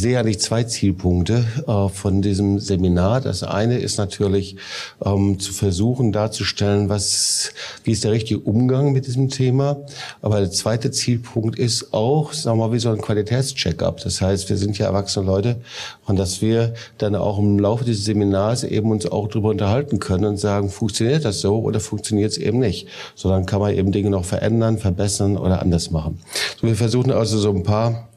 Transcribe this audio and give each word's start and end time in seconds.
ich 0.00 0.04
sehe 0.04 0.18
eigentlich 0.18 0.40
zwei 0.40 0.64
Zielpunkte 0.64 1.44
äh, 1.66 1.88
von 1.90 2.22
diesem 2.22 2.58
Seminar. 2.58 3.20
Das 3.20 3.42
eine 3.42 3.76
ist 3.80 3.98
natürlich 3.98 4.56
ähm, 5.04 5.38
zu 5.38 5.52
versuchen 5.52 6.10
darzustellen, 6.10 6.88
was, 6.88 7.52
wie 7.84 7.92
ist 7.92 8.04
der 8.04 8.12
richtige 8.12 8.40
Umgang 8.40 8.92
mit 8.92 9.06
diesem 9.06 9.28
Thema. 9.28 9.76
Aber 10.22 10.40
der 10.40 10.50
zweite 10.50 10.90
Zielpunkt 10.90 11.58
ist 11.58 11.92
auch, 11.92 12.32
sagen 12.32 12.58
wir 12.58 12.68
mal, 12.68 12.72
wie 12.72 12.78
so 12.78 12.88
ein 12.88 13.02
Qualitätscheck-up. 13.02 14.00
Das 14.02 14.22
heißt, 14.22 14.48
wir 14.48 14.56
sind 14.56 14.78
ja 14.78 14.86
erwachsene 14.86 15.26
Leute 15.26 15.60
und 16.06 16.18
dass 16.18 16.40
wir 16.40 16.72
dann 16.96 17.14
auch 17.14 17.38
im 17.38 17.58
Laufe 17.58 17.84
dieses 17.84 18.06
Seminars 18.06 18.64
eben 18.64 18.92
uns 18.92 19.04
auch 19.04 19.28
darüber 19.28 19.50
unterhalten 19.50 19.98
können 19.98 20.24
und 20.24 20.38
sagen, 20.38 20.70
funktioniert 20.70 21.26
das 21.26 21.42
so 21.42 21.58
oder 21.58 21.78
funktioniert 21.78 22.32
es 22.32 22.38
eben 22.38 22.60
nicht. 22.60 22.88
So 23.14 23.28
dann 23.28 23.44
kann 23.44 23.60
man 23.60 23.74
eben 23.74 23.92
Dinge 23.92 24.08
noch 24.08 24.24
verändern, 24.24 24.78
verbessern 24.78 25.36
oder 25.36 25.60
anders 25.60 25.90
machen. 25.90 26.20
So, 26.58 26.66
wir 26.66 26.76
versuchen 26.76 27.10
also 27.10 27.36
so 27.36 27.50
ein 27.50 27.64
paar 27.64 28.09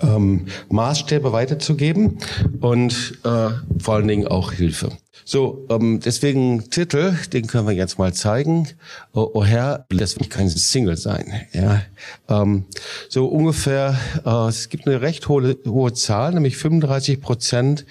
ähm, 0.00 0.46
Maßstäbe 0.70 1.32
weiterzugeben 1.32 2.18
und 2.60 3.18
äh, 3.24 3.50
vor 3.78 3.94
allen 3.94 4.08
Dingen 4.08 4.26
auch 4.26 4.52
Hilfe. 4.52 4.90
So, 5.28 5.66
ähm, 5.70 5.98
deswegen 5.98 6.70
Titel, 6.70 7.16
den 7.32 7.48
können 7.48 7.66
wir 7.66 7.74
jetzt 7.74 7.98
mal 7.98 8.14
zeigen. 8.14 8.68
Oh, 9.12 9.28
oh 9.34 9.44
Herr, 9.44 9.84
das 9.88 10.20
will 10.20 10.28
kein 10.28 10.48
Single 10.48 10.96
sein. 10.96 11.32
Ja, 11.52 11.82
ähm, 12.28 12.66
so 13.08 13.26
ungefähr. 13.26 13.98
Äh, 14.24 14.48
es 14.48 14.68
gibt 14.68 14.86
eine 14.86 15.00
recht 15.00 15.28
hohe, 15.28 15.58
hohe 15.66 15.92
Zahl, 15.94 16.32
nämlich 16.32 16.56
35 16.56 17.20
Prozent 17.20 17.86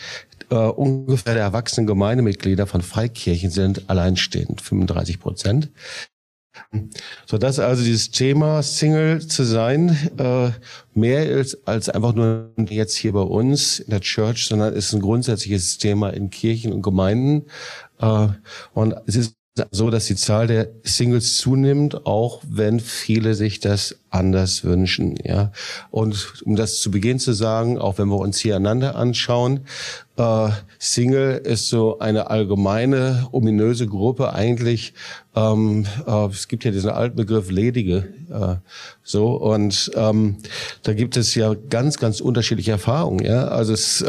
äh, 0.50 0.56
ungefähr 0.56 1.34
der 1.34 1.44
erwachsenen 1.44 1.88
Gemeindemitglieder 1.88 2.68
von 2.68 2.82
Freikirchen 2.82 3.50
sind 3.50 3.90
alleinstehend, 3.90 4.62
35 4.62 5.20
Prozent. 5.20 5.72
So 7.26 7.38
dass 7.38 7.60
also 7.60 7.84
dieses 7.84 8.12
Thema 8.12 8.64
Single 8.64 9.26
zu 9.28 9.44
sein 9.44 9.98
äh, 10.18 10.52
mehr 10.94 11.30
ist 11.30 11.68
als 11.68 11.90
einfach 11.90 12.14
nur 12.14 12.52
jetzt 12.70 12.96
hier 12.96 13.14
bei 13.14 13.22
uns 13.22 13.80
in 13.80 13.90
der 13.90 14.02
Church, 14.02 14.48
sondern 14.48 14.74
ist 14.74 14.94
ein 14.94 15.02
grundsätzliches 15.02 15.78
Thema 15.78 16.10
in 16.10 16.30
Kirchen 16.30 16.74
und 16.74 16.82
Gemeinden. 16.82 17.46
Äh, 18.00 18.28
und 18.74 18.96
es 19.08 19.16
ist 19.16 19.36
so, 19.72 19.90
dass 19.90 20.06
die 20.06 20.16
Zahl 20.16 20.48
der 20.48 20.70
Singles 20.84 21.38
zunimmt, 21.38 22.06
auch 22.06 22.42
wenn 22.48 22.82
viele 22.82 23.36
sich 23.36 23.62
das 23.62 23.98
anders 24.10 24.66
wünschen. 24.66 25.16
Ja, 25.24 25.52
und 25.92 26.42
um 26.44 26.58
das 26.58 26.82
zu 26.82 26.92
Beginn 26.92 27.20
zu 27.20 27.32
sagen, 27.32 27.78
auch 27.78 27.98
wenn 27.98 28.10
wir 28.10 28.18
uns 28.18 28.38
hier 28.40 28.58
einander 28.58 28.96
anschauen, 28.96 29.62
äh, 30.18 30.50
Single 30.78 31.38
ist 31.38 31.70
so 31.70 32.00
eine 32.00 32.30
allgemeine 32.30 33.28
ominöse 33.32 33.88
Gruppe 33.88 34.34
eigentlich. 34.34 34.94
Ähm, 35.36 35.86
äh, 36.06 36.26
es 36.26 36.50
gibt 36.50 36.66
ja 36.66 36.72
diesen 36.72 36.90
alten 36.90 37.16
Begriff 37.16 37.50
Ledige, 37.50 38.14
äh, 38.30 38.56
so 39.04 39.36
und 39.36 39.90
ähm, 39.96 40.38
da 40.84 40.94
gibt 40.94 41.16
es 41.16 41.34
ja 41.34 41.54
ganz, 41.70 41.98
ganz 41.98 42.20
unterschiedliche 42.20 42.72
Erfahrungen. 42.72 43.26
Ja, 43.26 43.48
also 43.48 43.72
es 43.72 44.04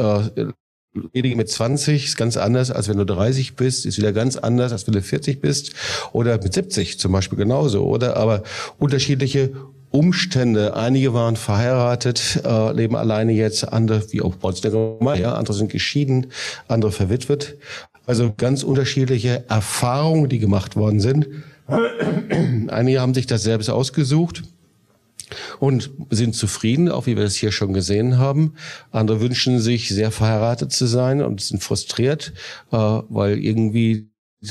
Ledige 1.13 1.37
mit 1.37 1.49
20 1.49 2.05
ist 2.05 2.17
ganz 2.17 2.37
anders, 2.37 2.71
als 2.71 2.89
wenn 2.89 2.97
du 2.97 3.05
30 3.05 3.57
bist, 3.57 3.87
ist 3.87 3.99
wieder 3.99 4.13
ganz 4.13 4.37
anders, 4.37 4.73
als 4.73 4.87
wenn 4.87 4.95
du 4.95 5.03
40 5.03 5.41
bist. 5.41 5.73
Oder 6.13 6.41
mit 6.43 6.53
70 6.53 6.99
zum 6.99 7.13
Beispiel 7.13 7.39
genauso. 7.39 7.85
Oder 7.85 8.17
aber 8.17 8.43
unterschiedliche 8.79 9.53
Umstände. 9.91 10.75
Einige 10.77 11.15
waren 11.15 11.37
verheiratet, 11.37 12.41
äh, 12.45 12.73
leben 12.73 12.97
alleine 12.97 13.33
jetzt, 13.33 13.73
andere, 13.73 14.03
wie 14.13 14.21
auch 14.21 14.35
bei 14.37 15.19
ja, 15.19 15.35
andere 15.35 15.55
sind 15.55 15.71
geschieden, 15.71 16.27
andere 16.69 16.93
verwitwet. 16.93 17.57
Also 18.05 18.33
ganz 18.37 18.63
unterschiedliche 18.63 19.45
Erfahrungen, 19.49 20.29
die 20.29 20.39
gemacht 20.39 20.77
worden 20.77 21.01
sind. 21.01 21.29
Einige 22.69 23.01
haben 23.01 23.15
sich 23.15 23.27
das 23.27 23.43
selbst 23.43 23.71
ausgesucht 23.71 24.43
und 25.59 25.91
sind 26.11 26.35
zufrieden, 26.35 26.89
auch 26.89 27.07
wie 27.07 27.17
wir 27.17 27.25
das 27.25 27.35
hier 27.35 27.53
schon 27.53 27.73
gesehen 27.73 28.19
haben. 28.19 28.55
Andere 28.91 29.21
wünschen 29.21 29.61
sich, 29.61 29.89
sehr 29.89 30.11
verheiratet 30.11 30.73
zu 30.73 30.87
sein 30.87 31.23
und 31.23 31.41
sind 31.41 31.63
frustriert, 31.63 32.33
äh, 32.73 32.77
weil 32.77 33.39
irgendwie 33.39 34.11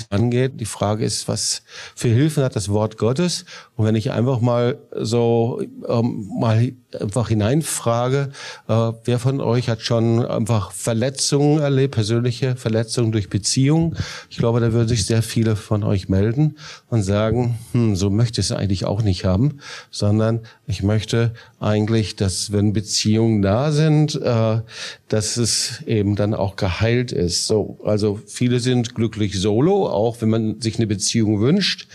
angeht. 0.09 0.53
Die 0.59 0.65
Frage 0.65 1.05
ist, 1.05 1.27
was 1.27 1.61
für 1.95 2.07
Hilfen 2.07 2.43
hat 2.43 2.55
das 2.55 2.69
Wort 2.69 2.97
Gottes? 2.97 3.45
Und 3.75 3.85
wenn 3.85 3.95
ich 3.95 4.11
einfach 4.11 4.41
mal 4.41 4.77
so 4.91 5.61
ähm, 5.87 6.29
mal 6.39 6.71
einfach 6.99 7.29
hineinfrage, 7.29 8.31
äh, 8.67 8.91
wer 9.03 9.19
von 9.19 9.41
euch 9.41 9.69
hat 9.69 9.81
schon 9.81 10.25
einfach 10.25 10.71
Verletzungen 10.71 11.59
erlebt, 11.59 11.95
persönliche 11.95 12.55
Verletzungen 12.55 13.11
durch 13.11 13.29
Beziehungen? 13.29 13.95
Ich 14.29 14.37
glaube, 14.37 14.59
da 14.59 14.73
würden 14.73 14.87
sich 14.87 15.05
sehr 15.05 15.21
viele 15.21 15.55
von 15.55 15.83
euch 15.83 16.09
melden 16.09 16.57
und 16.89 17.03
sagen, 17.03 17.57
hm, 17.71 17.95
so 17.95 18.09
möchte 18.09 18.41
ich 18.41 18.47
es 18.47 18.51
eigentlich 18.51 18.85
auch 18.85 19.01
nicht 19.01 19.25
haben, 19.25 19.59
sondern 19.91 20.41
ich 20.67 20.83
möchte 20.83 21.33
eigentlich, 21.59 22.15
dass 22.15 22.51
wenn 22.51 22.73
Beziehungen 22.73 23.41
da 23.41 23.71
sind, 23.71 24.15
äh, 24.15 24.61
dass 25.09 25.37
es 25.37 25.83
eben 25.85 26.15
dann 26.15 26.33
auch 26.33 26.55
geheilt 26.55 27.11
ist. 27.11 27.47
So, 27.47 27.77
also 27.83 28.19
viele 28.25 28.59
sind 28.59 28.95
glücklich 28.95 29.39
solo, 29.39 29.74
auch 29.83 30.21
wenn 30.21 30.29
man 30.29 30.61
sich 30.61 30.77
eine 30.77 30.87
Beziehung 30.87 31.39
wünscht. 31.39 31.87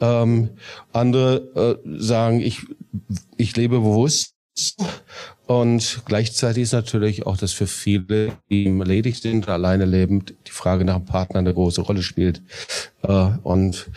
Ähm, 0.00 0.50
andere 0.92 1.80
äh, 1.84 1.98
sagen, 1.98 2.40
ich, 2.40 2.62
ich 3.36 3.56
lebe 3.56 3.80
bewusst. 3.80 4.34
Und 5.46 6.02
gleichzeitig 6.04 6.64
ist 6.64 6.72
natürlich 6.72 7.24
auch, 7.24 7.36
dass 7.36 7.52
für 7.52 7.66
viele, 7.66 8.32
die 8.50 8.64
ledig 8.68 9.20
sind, 9.20 9.48
alleine 9.48 9.84
leben, 9.84 10.24
die 10.26 10.50
Frage 10.50 10.84
nach 10.84 10.96
einem 10.96 11.06
Partner 11.06 11.38
eine 11.38 11.54
große 11.54 11.80
Rolle 11.80 12.02
spielt. 12.02 12.42
Äh, 13.02 13.30
und 13.42 13.90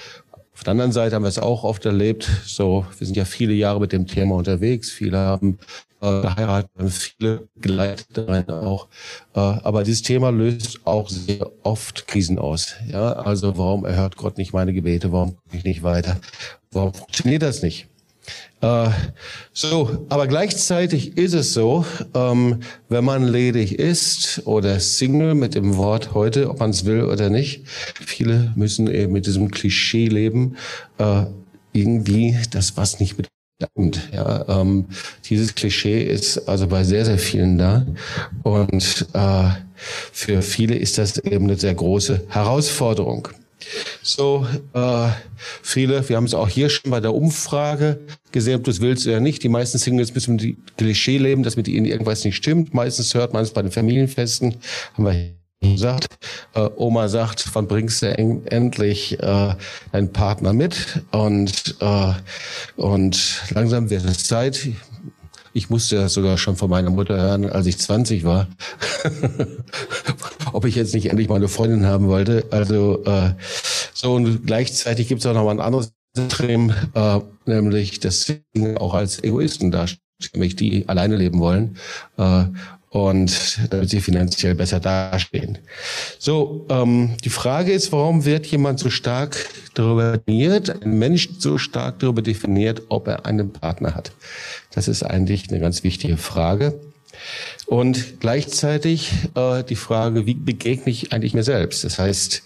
auf 0.62 0.66
der 0.66 0.74
anderen 0.74 0.92
Seite 0.92 1.16
haben 1.16 1.24
wir 1.24 1.30
es 1.30 1.40
auch 1.40 1.64
oft 1.64 1.88
erlebt, 1.88 2.30
so, 2.46 2.86
wir 3.00 3.08
sind 3.08 3.18
ja 3.18 3.26
viele 3.26 3.54
Jahre 3.54 3.80
mit 3.80 3.94
dem 3.94 4.06
Thema 4.06 4.36
unterwegs, 4.36 4.92
viele 4.92 5.18
haben 5.18 5.58
äh, 6.02 6.22
geheiratet, 6.22 6.70
viele 6.92 7.48
geleitet 7.60 8.52
auch. 8.52 8.88
Äh, 9.34 9.40
aber 9.40 9.84
dieses 9.84 10.04
Thema 10.04 10.30
löst 10.30 10.86
auch 10.86 11.10
sehr 11.10 11.50
oft 11.64 12.06
Krisen 12.06 12.38
aus. 12.38 12.76
Ja, 12.88 13.14
also 13.14 13.58
warum 13.58 13.86
erhört 13.86 14.18
Gott 14.18 14.38
nicht 14.38 14.54
meine 14.54 14.72
Gebete? 14.72 15.12
Warum 15.12 15.30
komme 15.30 15.58
ich 15.58 15.64
nicht 15.64 15.82
weiter? 15.82 16.18
Warum 16.70 16.94
funktioniert 16.94 17.42
das 17.42 17.64
nicht? 17.64 17.88
Äh, 18.62 18.90
so, 19.54 20.06
aber 20.10 20.28
gleichzeitig 20.28 21.18
ist 21.18 21.34
es 21.34 21.54
so, 21.54 21.86
ähm, 22.14 22.60
wenn 22.90 23.04
man 23.04 23.28
ledig 23.28 23.80
ist 23.80 24.44
oder 24.46 24.80
Single 24.80 25.34
mit 25.34 25.56
dem 25.56 25.78
Wort 25.78 26.14
heute, 26.14 26.50
ob 26.50 26.60
man 26.60 26.70
es 26.70 26.86
will 26.86 27.06
oder 27.06 27.30
nicht, 27.30 27.68
viele 27.68 28.54
müssen 28.56 28.88
eben 28.88 29.14
mit 29.14 29.26
diesem 29.26 29.50
Klischee 29.50 30.08
leben, 30.08 30.58
äh, 31.00 31.26
irgendwie 31.74 32.38
das 32.52 32.78
was 32.78 33.00
nicht 33.00 33.18
mit 33.18 33.28
und 33.76 34.10
ja, 34.12 34.62
ähm, 34.62 34.86
dieses 35.26 35.54
Klischee 35.54 36.04
ist 36.04 36.50
also 36.50 36.68
bei 36.68 36.84
sehr, 36.84 37.06
sehr 37.06 37.20
vielen 37.20 37.60
da. 37.60 37.86
Und 38.42 39.08
äh, 39.14 39.50
für 39.76 40.42
viele 40.42 40.76
ist 40.76 40.98
das 40.98 41.20
eben 41.20 41.46
eine 41.46 41.58
sehr 41.58 41.76
große 41.76 42.26
Herausforderung. 42.28 43.28
So, 44.02 44.46
äh, 44.74 45.10
viele, 45.62 46.08
wir 46.08 46.18
haben 46.18 46.26
es 46.26 46.34
auch 46.34 46.50
hier 46.50 46.70
schon 46.70 46.92
bei 46.92 47.00
der 47.00 47.14
Umfrage 47.14 48.00
gesehen, 48.32 48.56
ob 48.56 48.64
du 48.64 48.72
es 48.72 48.82
willst 48.82 49.08
oder 49.08 49.20
nicht. 49.20 49.44
Die 49.44 49.50
meisten 49.50 49.78
Singles 49.78 50.14
müssen 50.14 50.36
mit 50.36 50.44
dem 50.44 50.58
Klischee 50.78 51.18
leben, 51.18 51.44
dass 51.44 51.56
mit 51.56 51.68
ihnen 51.68 51.86
irgendwas 51.86 52.24
nicht 52.24 52.36
stimmt. 52.36 52.74
Meistens 52.74 53.14
hört 53.14 53.34
man 53.34 53.44
es 53.44 53.52
bei 53.52 53.62
den 53.62 53.72
Familienfesten, 53.72 54.56
haben 54.94 55.06
wir 55.06 55.34
gesagt, 55.62 56.18
äh, 56.56 56.68
Oma 56.76 57.08
sagt, 57.08 57.48
wann 57.54 57.68
bringst 57.68 58.02
du 58.02 58.08
endlich 58.18 59.20
äh, 59.20 59.56
einen 59.92 60.12
Partner 60.12 60.54
mit? 60.54 61.04
Und, 61.12 61.76
äh, 61.80 62.14
und 62.76 63.44
langsam 63.52 63.90
wird 63.90 64.06
es 64.06 64.26
Zeit. 64.26 64.68
Ich 65.54 65.70
musste 65.70 65.98
das 65.98 66.14
sogar 66.14 66.38
schon 66.38 66.56
von 66.56 66.70
meiner 66.70 66.90
Mutter 66.90 67.18
hören, 67.18 67.50
als 67.50 67.66
ich 67.68 67.78
20 67.78 68.24
war. 68.24 68.48
Ob 70.54 70.66
ich 70.66 70.76
jetzt 70.76 70.94
nicht 70.94 71.10
endlich 71.10 71.30
mal 71.30 71.36
eine 71.36 71.48
Freundin 71.48 71.86
haben 71.86 72.08
wollte. 72.08 72.46
Also 72.52 73.04
äh, 73.06 73.34
so 73.94 74.14
und 74.14 74.46
gleichzeitig 74.46 75.08
gibt 75.08 75.22
es 75.22 75.28
auch 75.28 75.34
noch 75.34 75.46
mal 75.46 75.52
ein 75.52 75.60
anderes 75.60 75.92
Extrem, 76.18 76.74
äh, 76.94 77.20
nämlich 77.46 78.00
das 78.02 78.34
auch 78.76 78.94
als 78.94 79.24
Egoisten 79.24 79.72
darstellen, 79.72 80.02
nämlich 80.34 80.58
die 80.58 80.88
alleine 80.90 81.16
leben 81.16 81.40
wollen. 81.40 81.78
Äh, 82.18 82.46
und 82.92 83.60
damit 83.70 83.90
sie 83.90 84.02
finanziell 84.02 84.54
besser 84.54 84.82
dastehen. 84.82 85.58
So, 86.20 86.66
ähm, 86.70 87.16
die 87.24 87.30
Frage 87.30 87.72
ist, 87.72 87.94
warum 87.94 88.26
wird 88.26 88.46
jemand 88.48 88.80
so 88.80 88.90
stark 88.90 89.38
darüber 89.74 90.18
definiert, 90.18 90.84
ein 90.84 91.00
Mensch 91.00 91.30
so 91.40 91.58
stark 91.58 92.00
darüber 92.00 92.22
definiert, 92.22 92.82
ob 92.90 93.08
er 93.08 93.26
einen 93.26 93.54
Partner 93.54 93.96
hat? 93.96 94.12
Das 94.74 94.90
ist 94.90 95.04
eigentlich 95.04 95.50
eine 95.50 95.62
ganz 95.62 95.86
wichtige 95.86 96.18
Frage. 96.18 96.82
Und 97.66 98.20
gleichzeitig 98.20 99.12
äh, 99.36 99.64
die 99.64 99.76
Frage, 99.76 100.26
wie 100.26 100.34
begegne 100.34 100.92
ich 100.92 101.14
eigentlich 101.14 101.34
mir 101.34 101.44
selbst? 101.44 101.84
Das 101.84 102.00
heißt, 102.00 102.44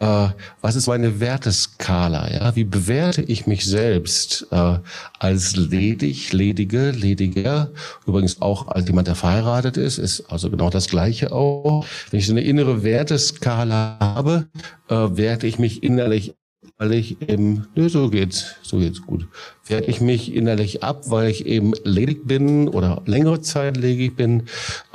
äh, 0.00 0.28
was 0.62 0.76
ist 0.76 0.86
meine 0.86 1.20
Werteskala? 1.20 2.32
Ja? 2.32 2.56
Wie 2.56 2.64
bewerte 2.64 3.22
ich 3.22 3.46
mich 3.46 3.66
selbst 3.66 4.46
äh, 4.50 4.78
als 5.18 5.56
ledig, 5.56 6.32
ledige, 6.32 6.90
lediger? 6.90 7.70
Übrigens 8.06 8.40
auch 8.40 8.68
als 8.68 8.86
jemand, 8.86 9.08
der 9.08 9.14
verheiratet 9.14 9.76
ist, 9.76 9.98
ist 9.98 10.30
also 10.30 10.50
genau 10.50 10.70
das 10.70 10.88
Gleiche 10.88 11.32
auch. 11.32 11.84
Wenn 12.10 12.20
ich 12.20 12.26
so 12.26 12.32
eine 12.32 12.40
innere 12.40 12.82
Werteskala 12.82 13.98
habe, 14.00 14.46
äh, 14.88 14.94
werte 14.94 15.46
ich 15.46 15.58
mich 15.58 15.82
innerlich 15.82 16.34
weil 16.80 16.94
ich 16.94 17.20
eben, 17.28 17.66
ne, 17.74 17.90
so 17.90 18.08
geht's, 18.08 18.54
so 18.62 18.78
geht's 18.78 19.02
gut. 19.02 19.28
Werde 19.66 19.88
ich 19.88 20.00
mich 20.00 20.34
innerlich 20.34 20.82
ab, 20.82 21.02
weil 21.10 21.28
ich 21.28 21.44
eben 21.44 21.74
ledig 21.84 22.26
bin 22.26 22.68
oder 22.68 23.02
längere 23.04 23.42
Zeit 23.42 23.76
ledig 23.76 24.16
bin, 24.16 24.44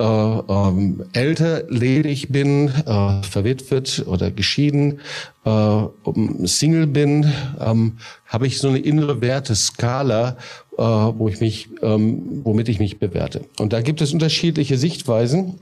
äh, 0.00 0.02
ähm, 0.02 1.04
älter 1.12 1.62
ledig 1.68 2.30
bin, 2.30 2.72
äh, 2.86 3.22
verwitwet 3.22 4.04
oder 4.08 4.32
geschieden, 4.32 4.98
äh, 5.44 5.82
Single 6.42 6.88
bin, 6.88 7.32
ähm, 7.60 7.98
habe 8.26 8.48
ich 8.48 8.58
so 8.58 8.68
eine 8.68 8.80
innere 8.80 9.20
Werteskala, 9.20 10.38
äh, 10.76 10.82
wo 10.82 11.28
ich 11.28 11.40
mich, 11.40 11.68
ähm, 11.82 12.40
womit 12.42 12.68
ich 12.68 12.80
mich 12.80 12.98
bewerte. 12.98 13.42
Und 13.60 13.72
da 13.72 13.80
gibt 13.80 14.00
es 14.00 14.12
unterschiedliche 14.12 14.76
Sichtweisen. 14.76 15.60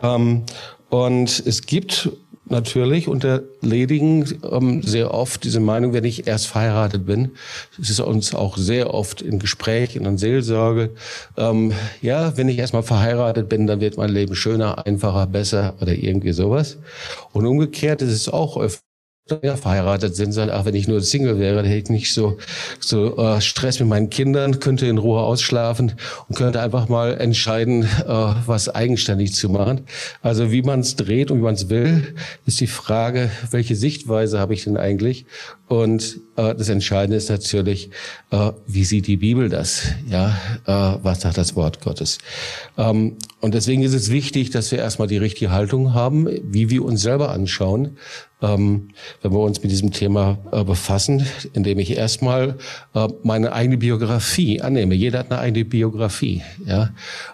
Ähm, 0.00 0.44
und 0.90 1.42
es 1.44 1.62
gibt 1.62 2.08
natürlich 2.52 3.08
unter 3.08 3.42
Ledigen 3.60 4.24
ähm, 4.48 4.82
sehr 4.82 5.12
oft 5.12 5.42
diese 5.42 5.58
Meinung, 5.58 5.92
wenn 5.92 6.04
ich 6.04 6.28
erst 6.28 6.46
verheiratet 6.46 7.04
bin. 7.04 7.32
Es 7.80 7.90
ist 7.90 8.00
uns 8.00 8.34
auch 8.34 8.56
sehr 8.56 8.94
oft 8.94 9.20
in 9.20 9.40
Gesprächen 9.40 10.06
und 10.06 10.18
Seelsorge. 10.18 10.90
Ähm, 11.36 11.72
ja, 12.00 12.36
wenn 12.36 12.48
ich 12.48 12.58
erstmal 12.58 12.84
verheiratet 12.84 13.48
bin, 13.48 13.66
dann 13.66 13.80
wird 13.80 13.96
mein 13.96 14.10
Leben 14.10 14.36
schöner, 14.36 14.86
einfacher, 14.86 15.26
besser 15.26 15.74
oder 15.80 15.92
irgendwie 15.92 16.32
sowas. 16.32 16.78
Und 17.32 17.46
umgekehrt 17.46 18.02
ist 18.02 18.12
es 18.12 18.28
auch 18.28 18.56
öfter 18.56 18.91
ja, 19.42 19.56
verheiratet 19.56 20.16
sind, 20.16 20.32
sagen, 20.32 20.50
ach, 20.52 20.64
wenn 20.64 20.74
ich 20.74 20.88
nur 20.88 21.00
Single 21.00 21.38
wäre, 21.38 21.56
dann 21.56 21.64
hätte 21.64 21.78
ich 21.78 21.90
nicht 21.90 22.12
so, 22.12 22.38
so 22.80 23.16
äh, 23.18 23.40
Stress 23.40 23.78
mit 23.78 23.88
meinen 23.88 24.10
Kindern, 24.10 24.58
könnte 24.58 24.86
in 24.86 24.98
Ruhe 24.98 25.20
ausschlafen 25.20 25.92
und 26.28 26.36
könnte 26.36 26.60
einfach 26.60 26.88
mal 26.88 27.14
entscheiden, 27.18 27.84
äh, 27.84 28.06
was 28.46 28.68
eigenständig 28.68 29.32
zu 29.32 29.48
machen. 29.48 29.82
Also 30.22 30.50
wie 30.50 30.62
man 30.62 30.80
es 30.80 30.96
dreht 30.96 31.30
und 31.30 31.38
wie 31.38 31.42
man 31.42 31.54
es 31.54 31.68
will, 31.68 32.14
ist 32.46 32.60
die 32.60 32.66
Frage, 32.66 33.30
welche 33.52 33.76
Sichtweise 33.76 34.40
habe 34.40 34.54
ich 34.54 34.64
denn 34.64 34.76
eigentlich? 34.76 35.24
Und 35.68 36.20
äh, 36.36 36.54
das 36.54 36.68
Entscheidende 36.68 37.16
ist 37.16 37.30
natürlich, 37.30 37.90
äh, 38.30 38.50
wie 38.66 38.84
sieht 38.84 39.06
die 39.06 39.16
Bibel 39.16 39.48
das? 39.48 39.84
Ja, 40.08 40.36
äh, 40.66 40.98
was 41.02 41.20
sagt 41.20 41.38
das 41.38 41.56
Wort 41.56 41.80
Gottes? 41.80 42.18
Ähm, 42.76 43.16
und 43.40 43.54
deswegen 43.54 43.82
ist 43.82 43.94
es 43.94 44.10
wichtig, 44.10 44.50
dass 44.50 44.70
wir 44.70 44.80
erstmal 44.80 45.08
die 45.08 45.16
richtige 45.16 45.50
Haltung 45.50 45.94
haben, 45.94 46.28
wie 46.42 46.68
wir 46.68 46.84
uns 46.84 47.00
selber 47.02 47.30
anschauen, 47.30 47.96
ähm, 48.42 48.88
wenn 49.22 49.32
wir 49.32 49.38
uns 49.38 49.62
mit 49.62 49.70
diesem 49.70 49.92
Thema 49.92 50.38
äh, 50.52 50.64
befassen, 50.64 51.26
indem 51.52 51.78
ich 51.78 51.96
erstmal 51.96 52.56
äh, 52.94 53.08
meine 53.22 53.52
eigene 53.52 53.78
Biografie 53.78 54.60
annehme. 54.60 54.94
Jeder 54.94 55.20
hat 55.20 55.30
eine 55.30 55.40
eigene 55.40 55.64
Biografie, 55.64 56.42
ja. 56.66 56.90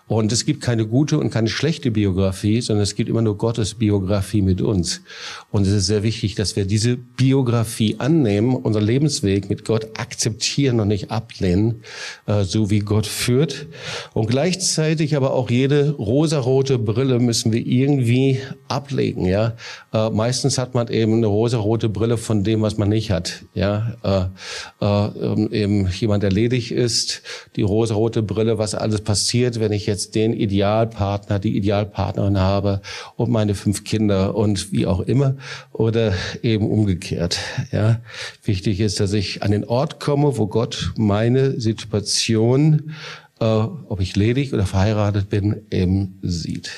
Und 0.09 0.33
es 0.33 0.47
gibt 0.47 0.63
keine 0.63 0.87
gute 0.87 1.19
und 1.19 1.31
keine 1.31 1.49
schlechte 1.49 1.91
Biografie, 1.91 2.63
sondern 2.63 2.83
es 2.83 2.95
gibt 2.95 3.11
immer 3.11 3.23
nur 3.23 3.37
Gottes 3.37 3.75
Biografie 3.75 4.41
mit 4.41 4.63
uns. 4.63 5.03
Und 5.51 5.67
es 5.67 5.73
ist 5.73 5.87
sehr 5.87 6.03
wichtig, 6.03 6.35
dass 6.35 6.57
wir 6.57 6.65
diese 6.65 6.97
Biografie 6.97 7.97
annehmen, 7.99 8.57
unseren 8.57 8.85
Lebensweg 8.85 9.51
mit 9.51 9.67
Gott 9.67 9.99
akzeptieren 9.99 10.81
und 10.81 10.89
nicht 10.89 11.11
ablehnen, 11.11 11.83
äh, 12.27 12.45
so 12.45 12.71
wie 12.71 12.79
Gott 12.79 13.07
führt. 13.07 13.67
Und 14.15 14.29
gleichzeitig 14.29 15.15
aber 15.15 15.35
auch 15.35 15.51
jede 15.51 15.91
rosarote 15.91 16.79
Brille 16.79 17.19
müssen 17.19 17.53
wir 17.53 17.65
irgendwie 17.65 18.41
ablegen, 18.69 19.27
ja. 19.27 19.57
Äh, 19.93 20.11
meistens 20.11 20.57
hat 20.57 20.75
man 20.75 20.89
eben 20.89 21.15
eine 21.15 21.27
rosarote 21.27 21.91
Brille 21.91 22.17
von 22.17 22.45
dem, 22.45 22.63
was 22.63 22.79
man 22.79 22.89
nicht 22.89 23.11
hat. 23.11 23.45
Ja, 23.55 23.97
äh, 24.03 24.85
äh, 24.85 25.61
eben 25.61 25.89
jemand, 25.89 26.23
der 26.23 26.31
ledig 26.31 26.73
ist, 26.73 27.23
die 27.57 27.63
rosarote 27.63 28.23
Brille, 28.23 28.57
was 28.57 28.75
alles 28.75 29.03
passiert, 29.03 29.61
wenn 29.61 29.73
ich 29.73 29.87
jetzt 29.87 29.98
den 30.06 30.33
Idealpartner, 30.33 31.39
die 31.39 31.56
Idealpartnerin 31.56 32.39
habe 32.39 32.81
und 33.17 33.31
meine 33.31 33.55
fünf 33.55 33.85
Kinder 33.85 34.35
und 34.35 34.73
wie 34.73 34.87
auch 34.87 35.00
immer 35.00 35.37
oder 35.73 36.15
eben 36.43 36.71
umgekehrt. 36.71 37.39
Ja, 37.73 38.00
wichtig 38.45 38.81
ist, 38.81 39.00
dass 39.00 39.12
ich 39.12 39.43
an 39.43 39.50
den 39.50 39.65
Ort 39.65 40.00
komme, 40.00 40.39
wo 40.39 40.47
Gott 40.47 40.93
meine 40.97 41.61
Situation 41.61 42.95
äh, 43.41 43.45
ob 43.45 44.00
ich 44.00 44.17
ledig 44.17 44.53
oder 44.53 44.67
verheiratet 44.67 45.31
bin, 45.31 45.62
eben 45.71 46.19
sieht. 46.23 46.71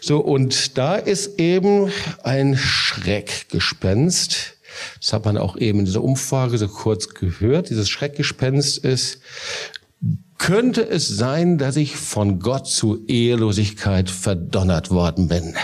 So, 0.00 0.18
und 0.18 0.76
da 0.76 0.96
ist 0.96 1.38
eben 1.38 1.90
ein 2.22 2.56
Schreckgespenst. 2.56 4.56
Das 5.00 5.12
hat 5.12 5.24
man 5.24 5.38
auch 5.38 5.56
eben 5.56 5.80
in 5.80 5.84
dieser 5.84 6.02
Umfrage 6.02 6.58
so 6.58 6.68
kurz 6.68 7.14
gehört. 7.14 7.70
Dieses 7.70 7.88
Schreckgespenst 7.88 8.78
ist, 8.78 9.20
könnte 10.38 10.86
es 10.88 11.08
sein, 11.08 11.58
dass 11.58 11.76
ich 11.76 11.96
von 11.96 12.38
Gott 12.38 12.66
zu 12.66 13.04
Ehelosigkeit 13.06 14.10
verdonnert 14.10 14.90
worden 14.90 15.28
bin. 15.28 15.54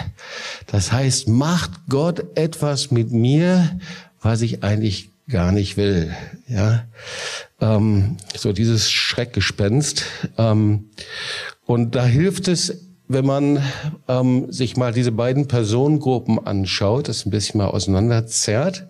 Das 0.66 0.92
heißt, 0.92 1.28
macht 1.28 1.72
Gott 1.88 2.24
etwas 2.36 2.90
mit 2.90 3.12
mir, 3.12 3.78
was 4.20 4.42
ich 4.42 4.62
eigentlich 4.62 5.10
gar 5.28 5.52
nicht 5.52 5.76
will. 5.76 6.14
Ja, 6.48 6.86
ähm, 7.60 8.16
so 8.36 8.52
dieses 8.52 8.90
Schreckgespenst. 8.90 10.04
Ähm, 10.36 10.90
und 11.64 11.94
da 11.94 12.04
hilft 12.04 12.48
es, 12.48 12.89
wenn 13.10 13.26
man 13.26 13.60
ähm, 14.06 14.52
sich 14.52 14.76
mal 14.76 14.92
diese 14.92 15.10
beiden 15.10 15.48
Personengruppen 15.48 16.38
anschaut, 16.46 17.08
das 17.08 17.26
ein 17.26 17.30
bisschen 17.30 17.58
mal 17.58 17.66
auseinanderzerrt. 17.66 18.86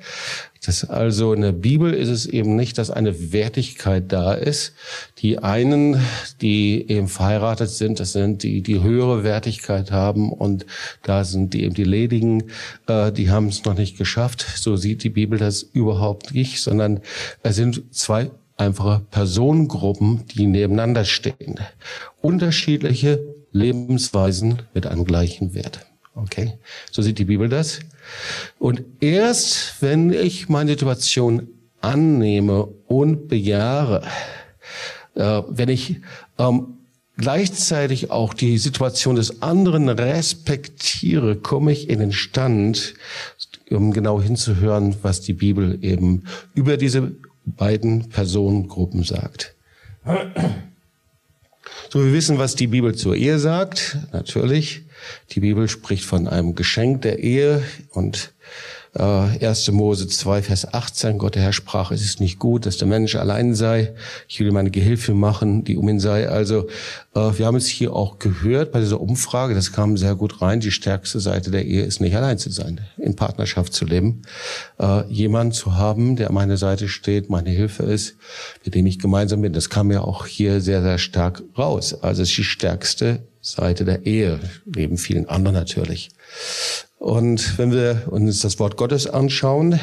Das 0.62 0.84
also 0.84 1.32
in 1.32 1.40
der 1.40 1.52
Bibel 1.52 1.94
ist 1.94 2.10
es 2.10 2.26
eben 2.26 2.54
nicht, 2.54 2.76
dass 2.76 2.90
eine 2.90 3.32
Wertigkeit 3.32 4.12
da 4.12 4.34
ist. 4.34 4.74
Die 5.18 5.38
einen, 5.38 5.98
die 6.42 6.86
eben 6.90 7.08
verheiratet 7.08 7.70
sind, 7.70 7.98
das 7.98 8.12
sind 8.12 8.42
die, 8.42 8.60
die 8.60 8.82
höhere 8.82 9.24
Wertigkeit 9.24 9.90
haben 9.90 10.30
und 10.30 10.66
da 11.02 11.24
sind 11.24 11.54
die 11.54 11.64
eben 11.64 11.74
die 11.74 11.84
Ledigen, 11.84 12.44
äh, 12.88 13.10
die 13.12 13.30
haben 13.30 13.48
es 13.48 13.64
noch 13.64 13.74
nicht 13.74 13.96
geschafft. 13.96 14.44
So 14.56 14.76
sieht 14.76 15.02
die 15.02 15.08
Bibel 15.08 15.38
das 15.38 15.62
überhaupt 15.62 16.34
nicht, 16.34 16.60
sondern 16.60 17.00
es 17.42 17.56
sind 17.56 17.82
zwei 17.90 18.30
einfache 18.58 19.00
Personengruppen, 19.10 20.26
die 20.26 20.44
nebeneinander 20.44 21.06
stehen. 21.06 21.58
Unterschiedliche 22.20 23.39
Lebensweisen 23.52 24.62
mit 24.74 24.86
einem 24.86 25.04
gleichen 25.04 25.54
Wert. 25.54 25.86
Okay? 26.14 26.58
So 26.90 27.02
sieht 27.02 27.18
die 27.18 27.24
Bibel 27.24 27.48
das. 27.48 27.80
Und 28.58 28.82
erst 29.00 29.80
wenn 29.80 30.12
ich 30.12 30.48
meine 30.48 30.72
Situation 30.72 31.48
annehme 31.80 32.64
und 32.86 33.28
bejahre, 33.28 34.02
äh, 35.14 35.42
wenn 35.48 35.68
ich 35.68 35.96
ähm, 36.38 36.78
gleichzeitig 37.16 38.10
auch 38.10 38.34
die 38.34 38.58
Situation 38.58 39.16
des 39.16 39.42
anderen 39.42 39.88
respektiere, 39.88 41.36
komme 41.36 41.72
ich 41.72 41.88
in 41.88 42.00
den 42.00 42.12
Stand, 42.12 42.94
um 43.70 43.92
genau 43.92 44.20
hinzuhören, 44.20 44.96
was 45.02 45.20
die 45.20 45.34
Bibel 45.34 45.78
eben 45.82 46.24
über 46.54 46.76
diese 46.76 47.12
beiden 47.44 48.08
Personengruppen 48.08 49.02
sagt. 49.02 49.54
So, 51.92 52.04
wir 52.04 52.12
wissen, 52.12 52.38
was 52.38 52.54
die 52.54 52.68
Bibel 52.68 52.94
zur 52.94 53.16
Ehe 53.16 53.40
sagt, 53.40 53.98
natürlich. 54.12 54.82
Die 55.32 55.40
Bibel 55.40 55.68
spricht 55.68 56.04
von 56.04 56.28
einem 56.28 56.54
Geschenk 56.54 57.02
der 57.02 57.18
Ehe 57.18 57.64
und 57.88 58.32
äh, 58.94 59.02
1. 59.46 59.70
Mose 59.72 60.08
2, 60.08 60.42
Vers 60.42 60.72
18, 60.72 61.18
Gott 61.18 61.34
der 61.34 61.42
Herr 61.42 61.52
sprach, 61.52 61.90
es 61.90 62.02
ist 62.02 62.20
nicht 62.20 62.38
gut, 62.38 62.66
dass 62.66 62.76
der 62.76 62.88
Mensch 62.88 63.14
allein 63.14 63.54
sei. 63.54 63.94
Ich 64.28 64.40
will 64.40 64.50
meine 64.52 64.70
Gehilfe 64.70 65.14
machen, 65.14 65.64
die 65.64 65.76
um 65.76 65.88
ihn 65.88 66.00
sei. 66.00 66.28
Also 66.28 66.66
äh, 67.14 67.30
wir 67.38 67.46
haben 67.46 67.56
es 67.56 67.66
hier 67.66 67.94
auch 67.94 68.18
gehört 68.18 68.72
bei 68.72 68.80
dieser 68.80 69.00
Umfrage, 69.00 69.54
das 69.54 69.72
kam 69.72 69.96
sehr 69.96 70.14
gut 70.14 70.42
rein. 70.42 70.60
Die 70.60 70.70
stärkste 70.70 71.20
Seite 71.20 71.50
der 71.50 71.64
Ehe 71.64 71.84
ist 71.84 72.00
nicht 72.00 72.16
allein 72.16 72.38
zu 72.38 72.50
sein, 72.50 72.80
in 72.98 73.16
Partnerschaft 73.16 73.72
zu 73.72 73.84
leben. 73.84 74.22
Äh, 74.78 75.06
jemand 75.08 75.54
zu 75.54 75.76
haben, 75.76 76.16
der 76.16 76.28
an 76.28 76.34
meiner 76.34 76.56
Seite 76.56 76.88
steht, 76.88 77.30
meine 77.30 77.50
Hilfe 77.50 77.84
ist, 77.84 78.16
mit 78.64 78.74
dem 78.74 78.86
ich 78.86 78.98
gemeinsam 78.98 79.42
bin. 79.42 79.52
Das 79.52 79.70
kam 79.70 79.90
ja 79.90 80.02
auch 80.02 80.26
hier 80.26 80.60
sehr, 80.60 80.82
sehr 80.82 80.98
stark 80.98 81.42
raus. 81.56 81.94
Also 82.02 82.22
es 82.22 82.30
ist 82.30 82.38
die 82.38 82.44
stärkste 82.44 83.20
Seite 83.40 83.84
der 83.84 84.04
Ehe, 84.04 84.38
neben 84.66 84.98
vielen 84.98 85.28
anderen 85.28 85.54
natürlich. 85.56 86.10
Und 87.00 87.56
wenn 87.56 87.72
wir 87.72 88.08
uns 88.10 88.42
das 88.42 88.58
Wort 88.58 88.76
Gottes 88.76 89.06
anschauen, 89.06 89.80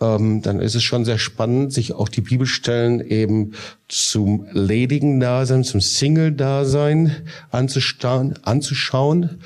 ähm, 0.00 0.40
dann 0.40 0.58
ist 0.58 0.74
es 0.74 0.82
schon 0.82 1.04
sehr 1.04 1.18
spannend, 1.18 1.70
sich 1.70 1.92
auch 1.92 2.08
die 2.08 2.22
Bibelstellen 2.22 3.06
eben 3.06 3.52
zum 3.88 4.46
ledigen 4.52 5.20
Dasein, 5.20 5.64
zum 5.64 5.82
Single-Dasein 5.82 7.14
anzuschauen. 7.50 9.38